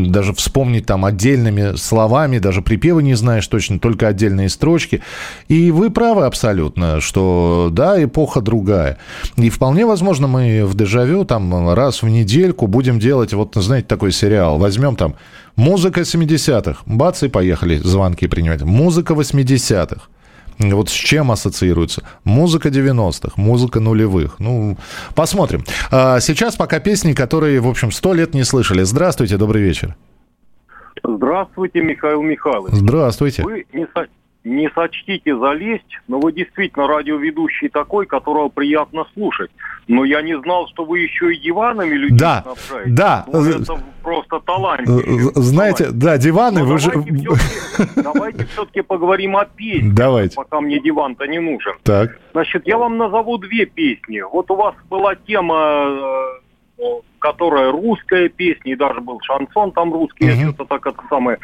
Даже 0.06 0.36
вспомнить 0.36 0.86
там 0.86 1.04
отдельными 1.04 1.76
словами, 1.78 2.38
даже 2.38 2.62
припевы 2.62 3.02
не 3.02 3.16
знаешь 3.16 3.48
точно, 3.48 3.80
только 3.80 4.08
отдельные 4.08 4.50
строчки. 4.50 5.02
И 5.48 5.72
вы 5.72 5.90
правы 5.90 6.26
абсолютно, 6.26 7.02
что 7.02 7.70
да, 7.72 8.04
эпоха 8.04 8.42
другая. 8.42 9.00
И 9.36 9.50
вполне 9.50 9.88
возможно 9.88 10.28
мы 10.28 10.64
в 10.68 10.76
дежавю 10.76 11.26
там 11.26 11.74
раз 11.74 12.04
в 12.04 12.08
недельку 12.08 12.68
будем 12.68 13.00
делать, 13.00 13.34
вот 13.34 13.56
знаете, 13.56 13.88
такой 13.88 14.12
сериал. 14.12 14.60
Возьмем 14.60 14.96
там 14.96 15.16
музыка 15.56 16.02
70-х, 16.02 16.84
бац, 16.86 17.24
и 17.24 17.30
поехали 17.30 17.78
звонки 17.78 18.28
принимать. 18.28 18.62
Музыка 18.62 19.16
80-х. 19.16 20.02
Вот 20.60 20.90
с 20.90 20.94
чем 20.94 21.32
ассоциируется? 21.32 22.04
Музыка 22.24 22.70
90-х, 22.70 23.34
музыка 23.36 23.80
нулевых. 23.80 24.40
Ну, 24.40 24.78
посмотрим. 25.16 25.64
А 25.92 26.20
сейчас 26.20 26.56
пока 26.56 26.80
песни, 26.80 27.14
которые, 27.14 27.60
в 27.60 27.68
общем, 27.68 27.92
сто 27.92 28.14
лет 28.14 28.34
не 28.34 28.44
слышали. 28.44 28.84
Здравствуйте, 28.84 29.38
добрый 29.38 29.62
вечер. 29.64 29.96
Здравствуйте, 31.04 31.82
Михаил 31.82 32.22
Михайлович. 32.22 32.74
Здравствуйте. 32.76 33.44
Вы 33.44 33.66
не, 33.74 33.88
со- 33.94 34.08
не 34.44 34.70
сочтите 34.72 35.38
залезть, 35.38 36.00
но 36.08 36.20
вы 36.20 36.34
действительно 36.34 36.88
радиоведущий 36.88 37.70
такой, 37.70 38.06
которого 38.08 38.50
приятно 38.50 39.06
слушать. 39.14 39.52
Но 39.88 40.04
я 40.04 40.22
не 40.24 40.36
знал, 40.42 40.68
что 40.70 40.84
вы 40.86 41.00
еще 41.00 41.34
и 41.34 41.38
диванами 41.40 41.94
людей 41.94 42.18
Да, 42.18 42.42
снабжаете. 42.42 42.92
да. 42.92 43.26
Ну, 43.32 43.46
это 43.46 43.84
просто 44.02 44.40
талант. 44.40 44.88
Э, 44.90 44.94
Знаете, 45.36 45.90
да, 45.92 46.18
диваны, 46.18 46.64
вы 46.64 46.80
же... 46.80 46.92
Давайте 47.96 48.46
все-таки 48.46 48.82
поговорим 48.88 49.38
о 49.38 49.46
песне, 49.46 49.92
Давайте. 49.94 50.36
пока 50.36 50.60
мне 50.62 50.80
диван-то 50.80 51.26
не 51.28 51.40
нужен. 51.40 51.74
Так. 51.84 52.18
Значит, 52.34 52.66
я 52.68 52.78
вам 52.78 52.98
назову 52.98 53.38
две 53.38 53.66
песни. 53.66 54.22
Вот 54.22 54.50
у 54.50 54.56
вас 54.56 54.74
была 54.90 55.16
тема, 55.16 55.86
э, 56.80 56.84
которая 57.20 57.72
русская 57.72 58.28
песня, 58.30 58.72
и 58.74 58.76
даже 58.76 59.02
был 59.02 59.20
шансон 59.22 59.72
там 59.72 59.94
русский, 59.94 60.26
я 60.26 60.36
что-то 60.36 60.66
так 60.66 60.88
это 60.88 61.02
самое. 61.10 61.38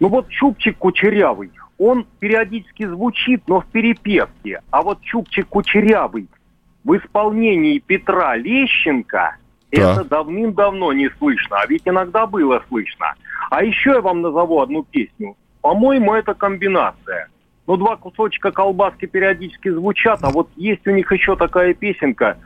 Ну 0.00 0.08
вот 0.08 0.28
Чупчик 0.28 0.76
Кучерявый, 0.78 1.50
он 1.78 2.06
периодически 2.18 2.86
звучит, 2.86 3.42
но 3.46 3.60
в 3.60 3.66
перепевке. 3.66 4.60
А 4.70 4.82
вот 4.82 5.00
Чупчик 5.02 5.46
Кучерявый 5.48 6.28
в 6.84 6.96
исполнении 6.96 7.78
Петра 7.78 8.36
Лещенко 8.36 9.36
Да. 9.70 9.92
это 9.92 10.04
давным-давно 10.04 10.92
не 10.92 11.08
слышно, 11.18 11.58
а 11.60 11.66
ведь 11.66 11.82
иногда 11.84 12.26
было 12.26 12.62
слышно. 12.68 13.14
А 13.50 13.62
еще 13.62 13.90
я 13.90 14.00
вам 14.00 14.22
назову 14.22 14.60
одну 14.60 14.82
песню. 14.82 15.36
По-моему, 15.60 16.14
это 16.14 16.34
комбинация. 16.34 17.28
Ну, 17.66 17.76
два 17.76 17.96
кусочка 17.96 18.50
колбаски 18.50 19.04
периодически 19.06 19.68
звучат, 19.68 20.20
а 20.22 20.30
вот 20.30 20.48
есть 20.56 20.86
у 20.86 20.90
них 20.90 21.12
еще 21.12 21.36
такая 21.36 21.74
песенка 21.74 22.38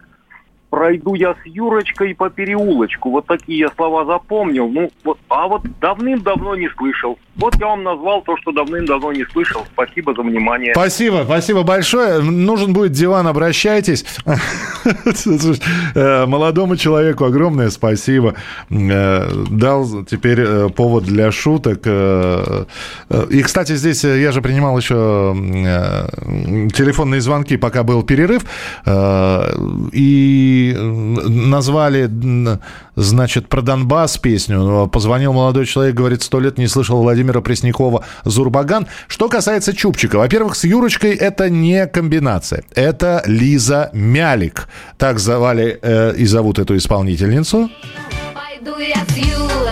«Пройду 0.68 1.14
я 1.14 1.35
с 1.35 1.47
Юрочкой 1.47 2.14
по 2.14 2.29
переулочку». 2.29 3.11
Вот 3.11 3.27
такие 3.27 3.59
я 3.59 3.68
слова 3.68 4.05
запомнил. 4.05 4.68
Ну, 4.68 4.90
вот, 5.05 5.18
а 5.29 5.47
вот 5.47 5.62
давным-давно 5.81 6.57
не 6.57 6.68
слышал. 6.71 7.18
Вот 7.37 7.57
я 7.59 7.66
вам 7.66 7.83
назвал 7.83 8.21
то, 8.23 8.37
что 8.37 8.53
давным-давно 8.53 9.12
не 9.12 9.25
слышал. 9.25 9.64
Спасибо 9.73 10.14
за 10.14 10.23
внимание. 10.23 10.75
Спасибо, 10.75 11.23
спасибо 11.25 11.62
большое. 11.62 12.21
Нужен 12.21 12.75
будет 12.75 12.92
диван, 12.92 13.27
обращайтесь. 13.27 14.05
Э, 15.95 16.27
Молодому 16.27 16.77
человеку 16.77 17.25
огромное 17.25 17.71
спасибо. 17.71 18.35
Э, 18.71 19.31
Дал 19.51 20.05
теперь 20.05 20.40
э, 20.40 20.68
повод 20.75 21.05
для 21.05 21.31
шуток. 21.31 21.87
И, 21.87 23.42
кстати, 23.42 23.77
здесь 23.77 24.03
я 24.05 24.33
же 24.33 24.42
принимал 24.42 24.77
еще 24.79 25.35
телефонные 26.75 27.21
звонки, 27.21 27.57
пока 27.57 27.83
был 27.85 28.03
перерыв. 28.03 28.42
И 29.92 30.77
назвали, 30.77 32.11
значит, 32.97 33.49
про 33.49 33.62
Донбасс 33.62 34.18
песню. 34.18 34.88
Позвонил 34.92 35.33
молодой 35.33 35.66
человек, 35.66 35.95
говорит, 35.95 36.23
сто 36.23 36.40
лет 36.40 36.59
не 36.59 36.66
слышал 36.66 37.03
Владимира 37.23 37.41
Преснякова 37.41 38.05
«Зурбаган». 38.25 38.89
Что 39.07 39.29
касается 39.29 39.73
Чупчика. 39.73 40.17
Во-первых, 40.17 40.57
с 40.57 40.65
Юрочкой 40.65 41.15
это 41.15 41.49
не 41.49 41.87
комбинация. 41.87 42.65
Это 42.75 43.23
Лиза 43.27 43.91
Мялик. 43.93 44.69
Так 44.99 45.21
звали 45.21 45.79
э, 45.81 46.15
и 46.17 46.27
зовут 46.27 46.59
эту 46.59 46.77
исполнительницу. 46.77 47.71
Пойду 48.35 48.79
я 48.81 49.05
с 49.07 49.17
Юрочкой 49.17 49.72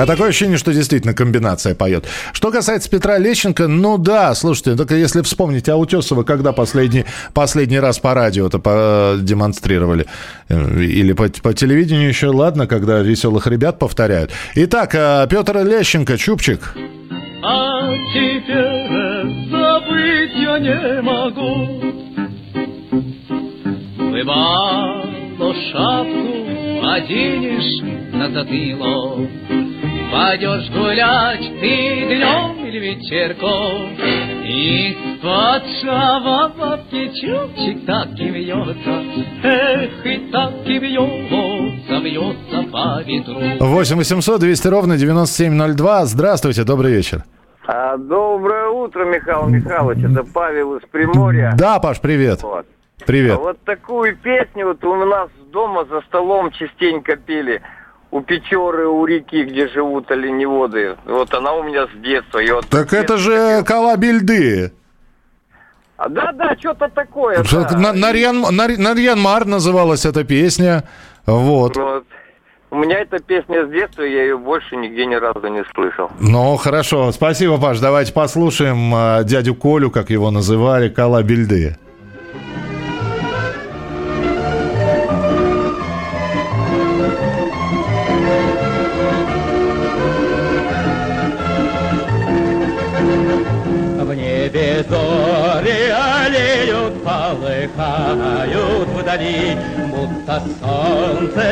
А 0.00 0.06
такое 0.06 0.30
ощущение, 0.30 0.56
что 0.56 0.72
действительно 0.72 1.12
комбинация 1.12 1.74
поет. 1.74 2.06
Что 2.32 2.50
касается 2.50 2.88
Петра 2.88 3.18
Лещенко, 3.18 3.68
ну 3.68 3.98
да, 3.98 4.34
слушайте, 4.34 4.74
только 4.74 4.94
если 4.94 5.20
вспомнить, 5.20 5.68
а 5.68 5.76
Утесова 5.76 6.22
когда 6.22 6.52
последний, 6.52 7.04
последний 7.34 7.78
раз 7.78 7.98
по 7.98 8.14
радио 8.14 8.46
это 8.46 8.58
по- 8.58 9.16
демонстрировали? 9.20 10.06
Э, 10.48 10.80
Или 10.82 11.12
по, 11.12 11.28
по 11.42 11.52
телевидению 11.52 12.08
еще, 12.08 12.28
ладно, 12.28 12.66
когда 12.66 13.00
веселых 13.00 13.46
ребят 13.46 13.78
повторяют. 13.78 14.30
Итак, 14.54 14.94
э, 14.94 15.26
Петр 15.28 15.58
Лещенко, 15.58 16.16
Чупчик. 16.16 16.74
А 17.42 17.90
теперь 18.14 19.50
забыть 19.50 20.34
я 20.34 20.58
не 20.60 21.02
могу 21.02 21.80
Выбало 24.10 25.04
шапку, 25.72 26.86
оденешь 26.86 27.82
на 28.12 28.30
затылок 28.30 29.28
Пойдешь 30.12 30.70
гулять 30.70 31.40
ты 31.60 32.06
днем 32.06 32.66
или 32.66 32.78
вечерком 32.78 33.94
Из-под 34.44 35.62
шава 35.82 36.48
бабки 36.48 37.08
чубчик 37.20 37.86
так 37.86 38.08
и 38.18 38.30
вьется 38.30 39.04
Эх, 39.44 40.06
и 40.06 40.30
так 40.32 40.52
и 40.66 40.78
вьется, 40.78 41.98
вьется 42.00 42.70
по 42.72 43.02
ветру 43.02 43.40
8 43.60 43.96
800 43.96 44.40
200 44.40 44.68
ровно 44.68 44.96
9702. 44.96 46.06
Здравствуйте, 46.06 46.64
добрый 46.64 46.92
вечер. 46.92 47.24
А, 47.66 47.96
доброе 47.96 48.68
утро, 48.68 49.04
Михаил 49.04 49.46
Михайлович. 49.48 50.04
Это 50.04 50.24
Павел 50.34 50.76
из 50.76 50.82
Приморья. 50.90 51.54
Да, 51.56 51.78
Паш, 51.78 52.00
привет. 52.00 52.42
Вот. 52.42 52.66
Привет. 53.06 53.38
А 53.38 53.40
Вот 53.40 53.60
такую 53.64 54.16
песню 54.16 54.66
вот 54.66 54.84
у 54.84 55.04
нас 55.04 55.28
дома 55.52 55.84
за 55.84 56.00
столом 56.02 56.50
частенько 56.50 57.16
пели. 57.16 57.62
У 58.10 58.20
Печоры, 58.22 58.88
у 58.88 59.04
реки, 59.06 59.44
где 59.44 59.68
живут 59.68 60.10
оленеводы. 60.10 60.96
Вот 61.06 61.32
она 61.32 61.52
у 61.54 61.62
меня 61.62 61.86
с 61.86 61.90
детства. 62.02 62.38
И 62.40 62.50
вот 62.50 62.66
Так 62.68 62.92
это 62.92 63.16
же 63.18 63.62
Калабильды. 63.64 64.72
А, 65.96 66.08
да-да, 66.08 66.56
что-то 66.58 66.88
такое. 66.88 67.44
Что- 67.44 67.68
да. 67.70 67.76
На- 67.78 67.92
Нарьян, 67.92 68.40
Нар- 68.40 68.78
Нарьян 68.78 69.20
Мар 69.20 69.44
называлась 69.44 70.04
эта 70.06 70.24
песня. 70.24 70.84
Вот. 71.26 71.76
Вот. 71.76 72.04
У 72.72 72.76
меня 72.76 73.00
эта 73.00 73.18
песня 73.18 73.66
с 73.66 73.70
детства, 73.70 74.02
я 74.02 74.22
ее 74.22 74.38
больше 74.38 74.76
нигде 74.76 75.04
ни 75.04 75.14
разу 75.16 75.46
не 75.48 75.62
слышал. 75.74 76.10
Ну, 76.20 76.56
хорошо. 76.56 77.10
Спасибо, 77.12 77.58
Паш. 77.60 77.80
Давайте 77.80 78.12
послушаем 78.12 78.94
э, 78.94 79.24
дядю 79.24 79.54
Колю, 79.54 79.90
как 79.90 80.10
его 80.10 80.30
называли, 80.30 80.88
Калабильды. 80.88 81.76
В 81.89 81.89
полыхают 97.68 98.88
вдали. 98.88 99.56
будто 99.90 100.42
солнце 100.60 101.42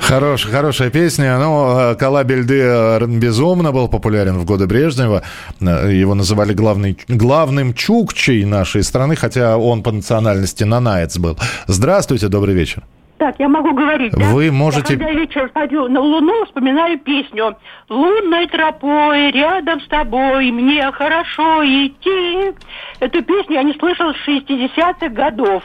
Хорош, 0.00 0.44
хорошая 0.44 0.90
песня. 0.90 1.38
Ну, 1.38 1.96
Кала 1.98 2.24
Бельды 2.24 2.98
безумно 3.06 3.72
был 3.72 3.88
популярен 3.88 4.38
в 4.38 4.44
годы 4.44 4.66
Брежнева. 4.66 5.22
Его 5.60 6.14
называли 6.14 6.52
главный, 6.52 6.98
главным 7.08 7.72
чукчей 7.72 8.44
нашей 8.44 8.82
страны, 8.82 9.16
хотя 9.16 9.56
он 9.56 9.82
по 9.82 9.90
национальности 9.90 10.64
нанаец 10.64 11.16
был. 11.16 11.38
Здравствуйте, 11.66 12.28
добрый 12.28 12.54
вечер. 12.54 12.82
Так, 13.22 13.36
я 13.38 13.48
могу 13.48 13.72
говорить, 13.72 14.12
да? 14.14 14.24
Вы 14.30 14.50
можете- 14.50 14.94
Я, 14.94 14.98
когда 14.98 15.12
вечером 15.12 15.48
смотрю 15.52 15.86
на 15.86 16.00
Луну, 16.00 16.44
вспоминаю 16.44 16.98
песню 16.98 17.56
«Лунной 17.88 18.48
тропой 18.48 19.30
рядом 19.30 19.80
с 19.80 19.86
тобой 19.86 20.50
мне 20.50 20.90
хорошо 20.90 21.62
идти». 21.64 22.52
Эту 22.98 23.22
песню 23.22 23.54
я 23.54 23.62
не 23.62 23.74
слышала 23.74 24.12
с 24.12 24.28
60-х 24.28 25.08
годов. 25.10 25.62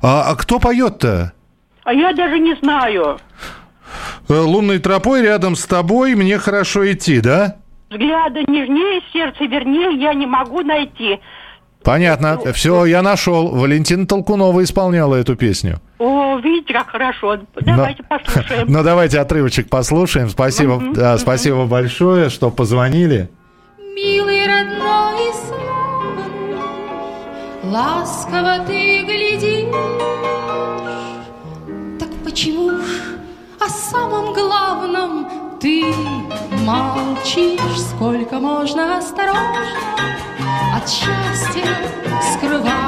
А, 0.00 0.30
а 0.30 0.36
кто 0.36 0.60
поет-то? 0.60 1.32
А 1.82 1.92
я 1.92 2.12
даже 2.12 2.38
не 2.38 2.54
знаю. 2.54 3.18
Э, 4.28 4.32
Лунной 4.38 4.78
тропой 4.78 5.22
рядом 5.22 5.56
с 5.56 5.66
тобой 5.66 6.14
мне 6.14 6.38
хорошо 6.38 6.88
идти, 6.92 7.20
да? 7.20 7.56
Взгляда 7.90 8.42
нежнее, 8.46 9.02
сердце 9.12 9.46
вернее 9.46 9.90
я 10.00 10.14
не 10.14 10.26
могу 10.26 10.60
найти. 10.60 11.18
Понятно. 11.86 12.40
Все, 12.52 12.84
я 12.84 13.00
нашел. 13.00 13.46
Валентина 13.50 14.08
Толкунова 14.08 14.64
исполняла 14.64 15.14
эту 15.14 15.36
песню. 15.36 15.80
О, 16.00 16.36
видите, 16.38 16.74
как 16.74 16.90
хорошо. 16.90 17.38
Давайте 17.60 18.02
послушаем. 18.02 18.66
Ну, 18.72 18.82
давайте 18.82 19.20
отрывочек 19.20 19.68
послушаем. 19.68 20.28
Спасибо, 20.28 20.82
да, 20.92 21.16
спасибо 21.16 21.64
большое, 21.66 22.28
что 22.28 22.50
позвонили. 22.50 23.30
Милый 23.78 24.46
родной 24.46 25.32
славный, 25.46 26.56
ласково 27.62 28.66
ты 28.66 29.04
глядишь. 29.04 29.72
Так 32.00 32.08
почему 32.24 32.72
ж 32.72 32.84
о 33.60 33.68
самом 33.68 34.34
главном 34.34 35.28
ты 35.60 35.84
молчишь? 36.64 37.60
Сколько 37.78 38.40
можно 38.40 38.98
осторожно 38.98 39.62
от 40.76 40.88
счастья 40.88 41.64
скрываться? 42.34 42.86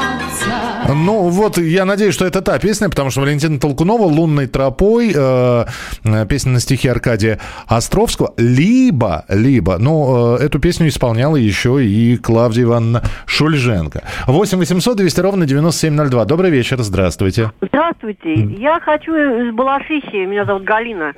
Ну, 0.89 1.29
вот, 1.29 1.59
я 1.59 1.85
надеюсь, 1.85 2.15
что 2.15 2.25
это 2.25 2.41
та 2.41 2.59
песня, 2.59 2.89
потому 2.89 3.11
что 3.11 3.21
Валентина 3.21 3.59
Толкунова 3.61 4.05
«Лунной 4.05 4.47
тропой», 4.47 5.13
э, 5.15 5.65
э, 6.05 6.27
песня 6.27 6.53
на 6.53 6.61
стихи 6.61 6.89
Аркадия 6.89 7.39
Островского, 7.67 8.33
либо, 8.39 9.25
либо, 9.29 9.77
ну, 9.79 10.37
э, 10.39 10.45
эту 10.45 10.59
песню 10.59 10.89
исполняла 10.89 11.37
еще 11.37 11.85
и 11.85 12.17
Клавдия 12.17 12.65
Ивановна 12.65 13.03
Шульженко. 13.27 14.03
8 14.27 14.59
800 14.59 14.97
200 14.97 15.21
ровно 15.21 15.45
9702. 15.47 16.25
Добрый 16.25 16.51
вечер, 16.51 16.81
здравствуйте. 16.83 17.53
Здравствуйте. 17.61 18.35
Я 18.59 18.81
хочу 18.81 19.13
из 19.15 19.55
Балашихи. 19.55 20.25
Меня 20.27 20.47
зовут 20.47 20.65
Галина. 20.65 21.13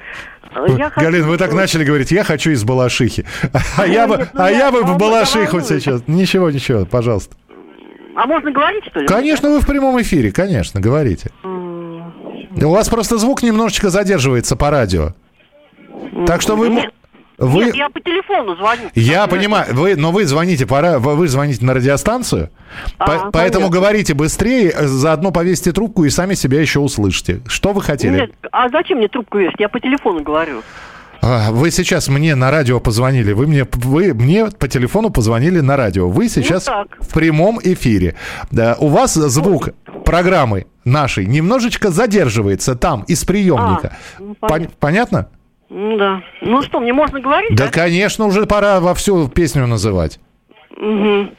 Я 0.77 0.91
хочу- 0.91 1.07
Галин, 1.07 1.27
вы 1.27 1.37
так 1.39 1.53
начали 1.53 1.85
говорить, 1.85 2.11
я 2.11 2.25
хочу 2.25 2.51
из 2.51 2.65
Балашихи. 2.65 3.25
А 3.77 3.87
я 3.87 4.09
бы, 4.09 4.27
ну 4.33 4.43
а 4.43 4.51
я- 4.51 4.73
бы 4.73 4.83
в 4.83 4.99
Балашиху 4.99 5.61
сейчас. 5.61 6.03
Ничего, 6.09 6.51
ничего, 6.51 6.60
пожалуйста. 6.91 7.35
А 8.17 8.27
можно 8.27 8.51
говорить, 8.51 8.85
что 8.85 9.01
ли? 9.01 9.07
Конечно, 9.07 9.51
вы 9.51 9.61
в 9.61 9.67
прямом 9.67 10.01
эфире, 10.03 10.33
конечно, 10.33 10.81
говорите. 10.81 11.31
У 11.43 12.69
вас 12.71 12.89
просто 12.89 13.19
звук 13.19 13.43
немножечко 13.43 13.91
задерживается 13.91 14.57
по 14.57 14.71
радио. 14.71 15.15
Так 16.27 16.41
что 16.43 16.57
вы... 16.57 16.69
Нет, 16.69 16.93
вы... 17.39 17.67
Нет, 17.67 17.77
я 17.77 17.89
по 17.89 18.01
телефону 18.01 18.57
звоню. 18.57 18.91
Я 18.95 19.27
понимаю, 19.29 19.67
вы, 19.73 19.95
но 19.97 20.11
вы 20.11 20.25
звоните, 20.27 20.67
пора, 20.67 20.99
вы 20.99 21.29
звоните 21.29 21.65
на 21.65 21.73
радиостанцию, 21.73 22.51
А, 22.99 23.07
по- 23.07 23.31
поэтому 23.31 23.67
понятно. 23.67 23.69
говорите 23.81 24.15
быстрее, 24.15 24.71
э, 24.75 24.87
заодно 24.87 25.31
повесьте 25.31 25.73
трубку 25.73 26.05
и 26.05 26.11
сами 26.11 26.35
себя 26.35 26.61
еще 26.61 26.81
услышите. 26.81 27.41
Что 27.47 27.73
вы 27.73 27.81
хотели? 27.81 28.21
Нет, 28.23 28.33
а 28.53 28.69
зачем 28.69 28.99
мне 28.99 29.09
трубку 29.09 29.39
вешать? 29.39 29.59
Я 29.61 29.69
по 29.69 29.81
телефону 29.81 30.23
говорю. 30.23 30.63
А, 31.23 31.51
Вы 31.51 31.71
сейчас 31.71 32.09
мне 32.09 32.35
на 32.35 32.51
радио 32.51 32.81
позвонили, 32.81 33.33
вы 33.33 33.47
мне, 33.47 33.67
вы 33.73 34.15
мне 34.15 34.47
по 34.47 34.69
телефону 34.69 35.11
позвонили 35.11 35.61
на 35.61 35.77
радио. 35.77 36.09
Вы 36.09 36.29
сейчас 36.29 36.65
так. 36.65 36.97
в 37.01 37.13
прямом 37.13 37.59
эфире. 37.63 38.17
Да, 38.51 38.77
у 38.79 38.89
вас 38.89 39.15
звук 39.15 39.71
программы 40.05 40.67
нашей 40.85 41.27
немножечко 41.27 41.91
задерживается 41.91 42.75
там, 42.75 43.03
из 43.03 43.25
приемника. 43.25 43.97
А, 44.19 44.23
ну, 44.23 44.33
Пон- 44.33 44.49
понятно. 44.49 44.77
понятно? 44.81 45.29
Ну 45.69 45.97
да. 45.99 46.23
Ну 46.41 46.63
что, 46.63 46.81
мне 46.81 46.93
можно 46.93 47.21
говорить? 47.21 47.55
Да, 47.55 47.69
конечно, 47.69 48.25
уже 48.27 48.47
пора 48.47 48.81
во 48.81 48.95
всю 48.95 49.29
песню 49.29 49.67
называть. 49.67 50.19
Мгм. 50.77 51.31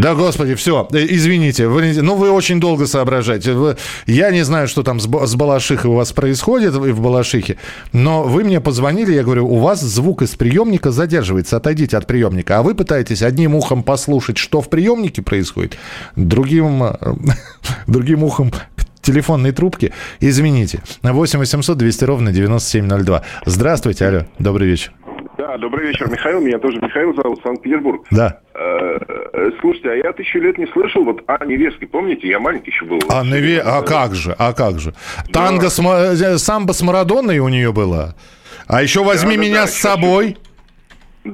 Да, 0.00 0.14
господи, 0.14 0.54
все, 0.54 0.88
извините, 0.92 1.68
Валентин, 1.68 2.04
ну 2.04 2.16
вы 2.16 2.30
очень 2.30 2.60
долго 2.60 2.86
соображаете. 2.86 3.52
Вы- 3.52 3.76
я 4.06 4.30
не 4.30 4.42
знаю, 4.42 4.66
что 4.68 4.82
там 4.82 4.98
с, 4.98 5.04
с 5.04 5.34
Балашихой 5.34 5.90
у 5.90 5.94
вас 5.94 6.12
происходит 6.12 6.74
в 6.74 6.86
в 6.96 7.00
Балашихе, 7.00 7.56
но 7.92 8.24
вы 8.24 8.42
мне 8.44 8.60
позвонили, 8.60 9.14
я 9.14 9.22
говорю, 9.22 9.46
у 9.46 9.58
вас 9.58 9.80
звук 9.80 10.22
из 10.22 10.34
приемника 10.34 10.90
задерживается, 10.90 11.56
отойдите 11.56 11.96
от 11.96 12.06
приемника, 12.06 12.58
а 12.58 12.62
вы 12.62 12.74
пытаетесь 12.74 13.22
одним 13.22 13.54
ухом 13.54 13.82
послушать, 13.82 14.38
что 14.38 14.60
в 14.60 14.68
приемнике 14.68 15.22
происходит, 15.22 15.76
другим, 16.16 16.82
э, 16.82 16.94
другим 17.86 18.24
ухом 18.24 18.52
телефонной 19.02 19.52
трубке. 19.52 19.92
Извините. 20.20 20.82
8 21.02 21.38
800 21.38 21.78
200 21.78 22.04
ровно 22.04 22.32
9702. 22.32 23.22
Здравствуйте, 23.46 24.06
алло, 24.06 24.26
добрый 24.38 24.68
вечер. 24.68 24.92
Да, 25.38 25.58
добрый 25.58 25.88
вечер, 25.88 26.08
Михаил. 26.10 26.40
Меня 26.40 26.58
тоже 26.58 26.78
Михаил 26.80 27.14
зовут, 27.14 27.40
Санкт-Петербург. 27.42 28.06
Да. 28.10 28.40
Э, 28.54 28.98
э, 29.34 29.50
Слушайте, 29.60 29.90
а 29.90 29.94
я 29.94 30.12
тысячу 30.12 30.38
лет 30.38 30.56
не 30.56 30.66
слышал, 30.68 31.04
вот 31.04 31.22
а 31.26 31.44
невестки, 31.44 31.84
помните, 31.84 32.26
я 32.28 32.40
маленький 32.40 32.70
еще 32.70 32.84
был. 32.86 32.98
А, 33.08 33.22
наве- 33.22 33.60
а 33.60 33.82
как 33.82 34.14
же, 34.14 34.34
а 34.38 34.52
как 34.54 34.78
же? 34.80 34.94
Танго 35.32 35.68
с, 35.68 35.78
э, 35.78 36.38
самбо 36.38 36.72
с 36.72 36.80
Марадоной 36.82 37.38
у 37.40 37.48
нее 37.48 37.72
была. 37.72 38.14
А 38.66 38.82
еще 38.82 39.04
возьми 39.04 39.36
Да, 39.36 39.42
да, 39.42 39.48
меня 39.48 39.60
да, 39.62 39.66
с 39.66 39.74
собой. 39.74 40.38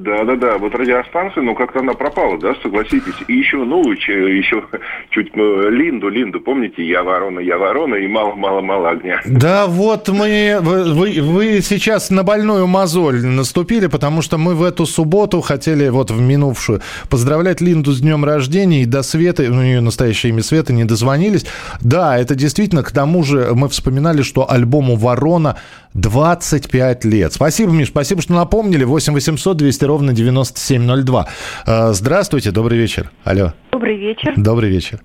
Да, 0.01 0.23
да, 0.23 0.35
да, 0.35 0.57
вот 0.57 0.73
радиостанция, 0.73 1.43
ну 1.43 1.53
как-то 1.53 1.79
она 1.79 1.93
пропала, 1.93 2.39
да, 2.39 2.55
согласитесь. 2.63 3.13
И 3.27 3.33
еще, 3.33 3.57
ну, 3.57 3.83
ч- 3.95 4.37
еще 4.37 4.63
чуть 5.11 5.29
э, 5.35 5.69
Линду, 5.69 6.09
Линду, 6.09 6.41
помните, 6.41 6.83
я 6.83 7.03
ворона, 7.03 7.39
я 7.39 7.57
ворона, 7.59 7.95
и 7.95 8.07
мало-мало-мало 8.07 8.89
огня. 8.89 9.21
Да 9.25 9.67
вот 9.67 10.09
мы, 10.09 10.57
вы, 10.61 11.21
вы- 11.21 11.61
сейчас 11.61 12.09
на 12.09 12.23
больную 12.23 12.65
мозоль 12.65 13.23
наступили, 13.23 13.85
потому 13.87 14.21
что 14.23 14.37
мы 14.39 14.55
в 14.55 14.63
эту 14.63 14.85
субботу 14.87 15.41
хотели, 15.41 15.89
вот 15.89 16.09
в 16.09 16.19
минувшую, 16.19 16.81
поздравлять 17.09 17.61
Линду 17.61 17.91
с 17.91 18.01
днем 18.01 18.25
рождения 18.25 18.81
и 18.81 18.85
до 18.85 19.03
Светы, 19.03 19.47
ну, 19.49 19.61
ее 19.61 19.81
настоящее 19.81 20.31
имя 20.31 20.41
Света, 20.41 20.73
не 20.73 20.85
дозвонились. 20.85 21.45
Да, 21.81 22.17
это 22.17 22.33
действительно, 22.33 22.81
к 22.81 22.91
тому 22.91 23.21
же 23.23 23.49
мы 23.53 23.69
вспоминали, 23.69 24.23
что 24.23 24.49
альбому 24.49 24.95
«Ворона» 24.95 25.57
25 25.93 27.05
лет. 27.05 27.33
Спасибо, 27.33 27.71
Миш, 27.71 27.89
спасибо, 27.89 28.21
что 28.21 28.33
напомнили. 28.33 28.83
8 28.83 29.13
800 29.13 29.57
200 29.57 29.82
ровно 29.85 30.13
9702. 30.13 31.27
Э, 31.65 31.93
Здравствуйте, 31.93 32.51
добрый 32.51 32.77
вечер. 32.77 33.11
Алло, 33.23 33.53
Добрый 33.71 33.97
вечер. 33.97 34.33
добрый 34.37 34.69
вечер. 34.69 34.99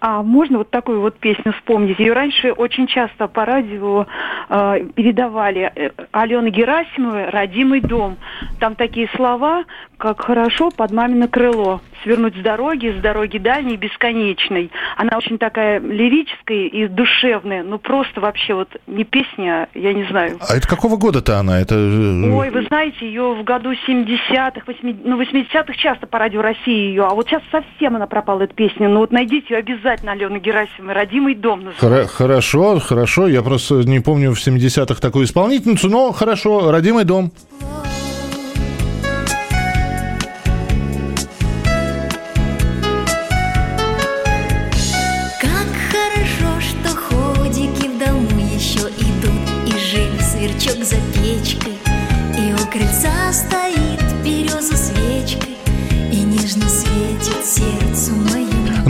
А 0.00 0.22
можно 0.22 0.58
вот 0.58 0.70
такую 0.70 1.00
вот 1.00 1.18
песню 1.18 1.52
вспомнить? 1.52 1.98
Ее 1.98 2.12
раньше 2.12 2.52
очень 2.52 2.86
часто 2.86 3.26
по 3.26 3.44
радио 3.44 4.06
э, 4.48 4.84
передавали 4.94 5.72
э, 5.74 5.90
Алены 6.12 6.50
Герасимовой 6.50 7.30
«Родимый 7.30 7.80
дом». 7.80 8.16
Там 8.60 8.76
такие 8.76 9.08
слова, 9.16 9.64
как 9.96 10.22
«хорошо 10.22 10.70
под 10.70 10.92
мамино 10.92 11.26
крыло», 11.26 11.80
«свернуть 12.04 12.36
с 12.36 12.40
дороги, 12.40 12.94
с 12.96 13.02
дороги 13.02 13.38
дальней, 13.38 13.76
бесконечной». 13.76 14.70
Она 14.96 15.18
очень 15.18 15.36
такая 15.36 15.80
лирическая 15.80 16.68
и 16.68 16.86
душевная, 16.86 17.64
ну 17.64 17.78
просто 17.78 18.20
вообще 18.20 18.54
вот 18.54 18.68
не 18.86 19.02
песня, 19.02 19.68
я 19.74 19.92
не 19.92 20.04
знаю. 20.04 20.38
А 20.48 20.56
это 20.56 20.68
какого 20.68 20.96
года-то 20.96 21.38
она? 21.38 21.60
Это... 21.60 21.74
э, 21.74 22.30
Ой, 22.30 22.50
вы 22.50 22.62
знаете, 22.62 23.04
ее 23.04 23.34
в 23.34 23.42
году 23.42 23.72
70-х, 23.72 24.62
80 24.64 25.04
ну, 25.04 25.20
80-х 25.20 25.74
часто 25.74 26.06
по 26.06 26.20
радио 26.20 26.40
России 26.40 26.88
ее, 26.88 27.04
а 27.04 27.14
вот 27.14 27.26
сейчас 27.26 27.42
совсем 27.50 27.96
она 27.96 28.06
пропала, 28.06 28.42
эта 28.42 28.54
песня. 28.54 28.88
Ну 28.88 29.00
вот 29.00 29.10
найдите 29.10 29.54
ее 29.54 29.58
обязательно, 29.58 29.87
Алена 29.90 30.38
Герасимова, 30.38 30.94
«Родимый 30.94 31.34
дом» 31.34 31.64
называется. 31.64 31.86
Хоро- 31.86 32.06
Хорошо, 32.06 32.78
хорошо. 32.80 33.26
Я 33.26 33.42
просто 33.42 33.74
не 33.76 34.00
помню 34.00 34.34
в 34.34 34.38
70-х 34.38 35.00
такую 35.00 35.24
исполнительницу, 35.26 35.88
но 35.88 36.12
хорошо. 36.12 36.70
Родимый 36.70 37.04
дом. 37.04 37.30
Как 37.60 37.97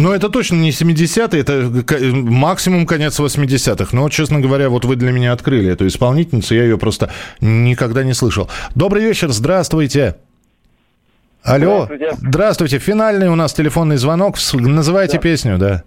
Но 0.08 0.12
Ну, 0.12 0.16
это 0.16 0.30
точно 0.30 0.54
не 0.54 0.70
70-е, 0.70 1.38
это 1.38 1.70
максимум 2.16 2.86
конец 2.86 3.20
80-х. 3.20 3.94
Но, 3.94 4.08
честно 4.08 4.40
говоря, 4.40 4.70
вот 4.70 4.86
вы 4.86 4.96
для 4.96 5.12
меня 5.12 5.32
открыли 5.34 5.70
эту 5.70 5.86
исполнительницу, 5.86 6.54
я 6.54 6.62
ее 6.62 6.78
просто 6.78 7.10
никогда 7.42 8.02
не 8.04 8.14
слышал. 8.14 8.48
Добрый 8.74 9.02
вечер, 9.04 9.28
здравствуйте. 9.28 10.16
Алло, 11.42 11.84
Здравствуйте. 11.84 12.08
здравствуйте. 12.26 12.78
Финальный 12.78 13.28
у 13.28 13.34
нас 13.34 13.52
телефонный 13.52 13.98
звонок. 13.98 14.36
Называйте 14.54 15.18
песню, 15.18 15.58
да. 15.58 15.82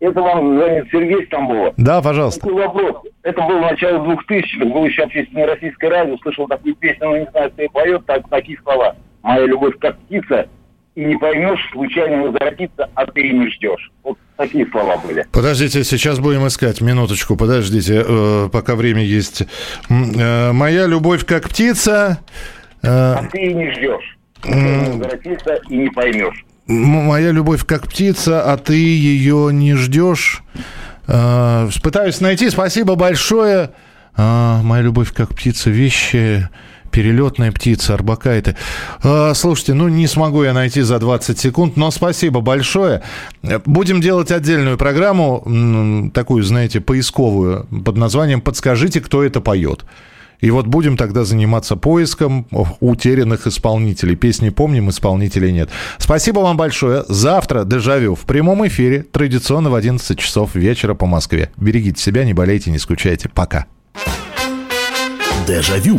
Это 0.00 0.22
вам 0.22 0.56
звонит 0.56 0.84
Сергей 0.90 1.26
Стамбова. 1.26 1.74
Да, 1.76 2.00
пожалуйста. 2.00 2.40
Такой 2.40 2.54
вопрос. 2.54 3.02
Это 3.22 3.42
было 3.42 3.60
начало 3.60 3.98
2000-х, 4.14 4.64
был 4.64 4.86
еще 4.86 5.02
общественное 5.02 5.46
российское 5.46 5.90
радио, 5.90 6.16
слышал 6.22 6.48
такую 6.48 6.74
песню, 6.76 7.06
но 7.06 7.18
не 7.18 7.26
знаю, 7.30 7.50
кто 7.50 7.60
ее 7.60 7.68
поет, 7.68 8.06
так, 8.06 8.26
такие 8.30 8.58
слова. 8.62 8.96
«Моя 9.22 9.44
любовь 9.44 9.74
как 9.78 9.98
птица, 9.98 10.48
и 10.94 11.04
не 11.04 11.16
поймешь, 11.16 11.60
случайно 11.72 12.22
возвратится, 12.24 12.88
а 12.94 13.06
ты 13.06 13.20
и 13.22 13.32
не 13.32 13.48
ждешь». 13.50 13.90
Вот 14.04 14.18
такие 14.36 14.66
слова 14.70 14.96
были. 14.98 15.24
Подождите, 15.32 15.84
сейчас 15.84 16.18
будем 16.18 16.46
искать. 16.46 16.80
Минуточку, 16.80 17.36
подождите, 17.36 18.04
э, 18.06 18.48
пока 18.52 18.74
время 18.74 19.02
есть. 19.02 19.42
Э, 19.88 20.52
Моя 20.52 20.86
любовь 20.86 21.24
как 21.24 21.48
птица. 21.48 22.18
э, 22.82 22.88
А 22.88 23.24
ты 23.30 23.38
и 23.42 23.54
не 23.54 23.70
ждешь. 23.72 24.18
Случайно 24.42 24.90
возвратится, 24.90 25.60
и 25.68 25.76
не 25.76 25.88
поймешь. 25.90 26.44
Моя 26.66 27.30
любовь 27.32 27.64
как 27.64 27.88
птица, 27.88 28.42
а 28.52 28.56
ты 28.56 28.74
ее 28.74 29.50
не 29.52 29.74
ждешь. 29.74 30.42
Э, 31.06 31.68
Пытаюсь 31.82 32.20
найти. 32.20 32.50
Спасибо 32.50 32.94
большое. 32.96 33.70
А, 34.16 34.60
Моя 34.62 34.82
любовь 34.82 35.12
как 35.14 35.30
птица, 35.30 35.70
вещи. 35.70 36.48
Перелетная 36.92 37.50
птица, 37.50 37.94
арбакайты. 37.94 38.54
А, 39.02 39.32
Слушайте, 39.34 39.74
ну 39.74 39.88
не 39.88 40.06
смогу 40.06 40.44
я 40.44 40.52
найти 40.52 40.82
за 40.82 40.98
20 40.98 41.38
секунд, 41.38 41.76
но 41.76 41.90
спасибо 41.90 42.40
большое. 42.40 43.02
Э, 43.42 43.58
Будем 43.64 44.00
делать 44.00 44.30
отдельную 44.30 44.76
программу, 44.76 46.10
такую, 46.14 46.42
знаете, 46.42 46.80
поисковую, 46.80 47.66
под 47.84 47.96
названием 47.96 48.40
«Подскажите, 48.40 49.00
кто 49.00 49.24
это 49.24 49.40
поет». 49.40 49.84
И 50.42 50.50
вот 50.50 50.66
будем 50.66 50.96
тогда 50.96 51.24
заниматься 51.24 51.76
поиском 51.76 52.46
утерянных 52.80 53.46
исполнителей. 53.46 54.16
Песни 54.16 54.50
помним, 54.50 54.90
исполнителей 54.90 55.52
нет. 55.52 55.70
Спасибо 55.98 56.40
вам 56.40 56.56
большое. 56.56 57.04
Завтра 57.08 57.64
«Дежавю» 57.64 58.16
в 58.16 58.22
прямом 58.22 58.66
эфире, 58.66 59.02
традиционно 59.04 59.70
в 59.70 59.74
11 59.76 60.18
часов 60.18 60.56
вечера 60.56 60.94
по 60.94 61.06
Москве. 61.06 61.50
Берегите 61.56 62.02
себя, 62.02 62.24
не 62.24 62.34
болейте, 62.34 62.70
не 62.70 62.78
скучайте. 62.78 63.28
Пока. 63.28 63.66
Дежавю. 65.46 65.98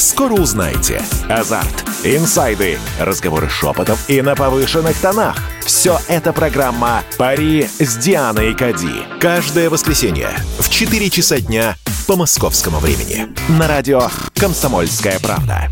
Скоро 0.00 0.32
узнаете. 0.32 1.02
Азарт, 1.28 1.84
инсайды, 2.04 2.78
разговоры 2.98 3.50
шепотов 3.50 4.08
и 4.08 4.22
на 4.22 4.34
повышенных 4.34 4.98
тонах. 4.98 5.36
Все 5.60 6.00
это 6.08 6.32
программа 6.32 7.02
«Пари 7.18 7.68
с 7.78 7.98
Дианой 7.98 8.54
Кади». 8.54 9.04
Каждое 9.20 9.68
воскресенье 9.68 10.30
в 10.58 10.70
4 10.70 11.10
часа 11.10 11.38
дня 11.40 11.76
по 12.06 12.16
московскому 12.16 12.78
времени. 12.78 13.28
На 13.50 13.68
радио 13.68 14.08
«Комсомольская 14.34 15.18
правда». 15.20 15.70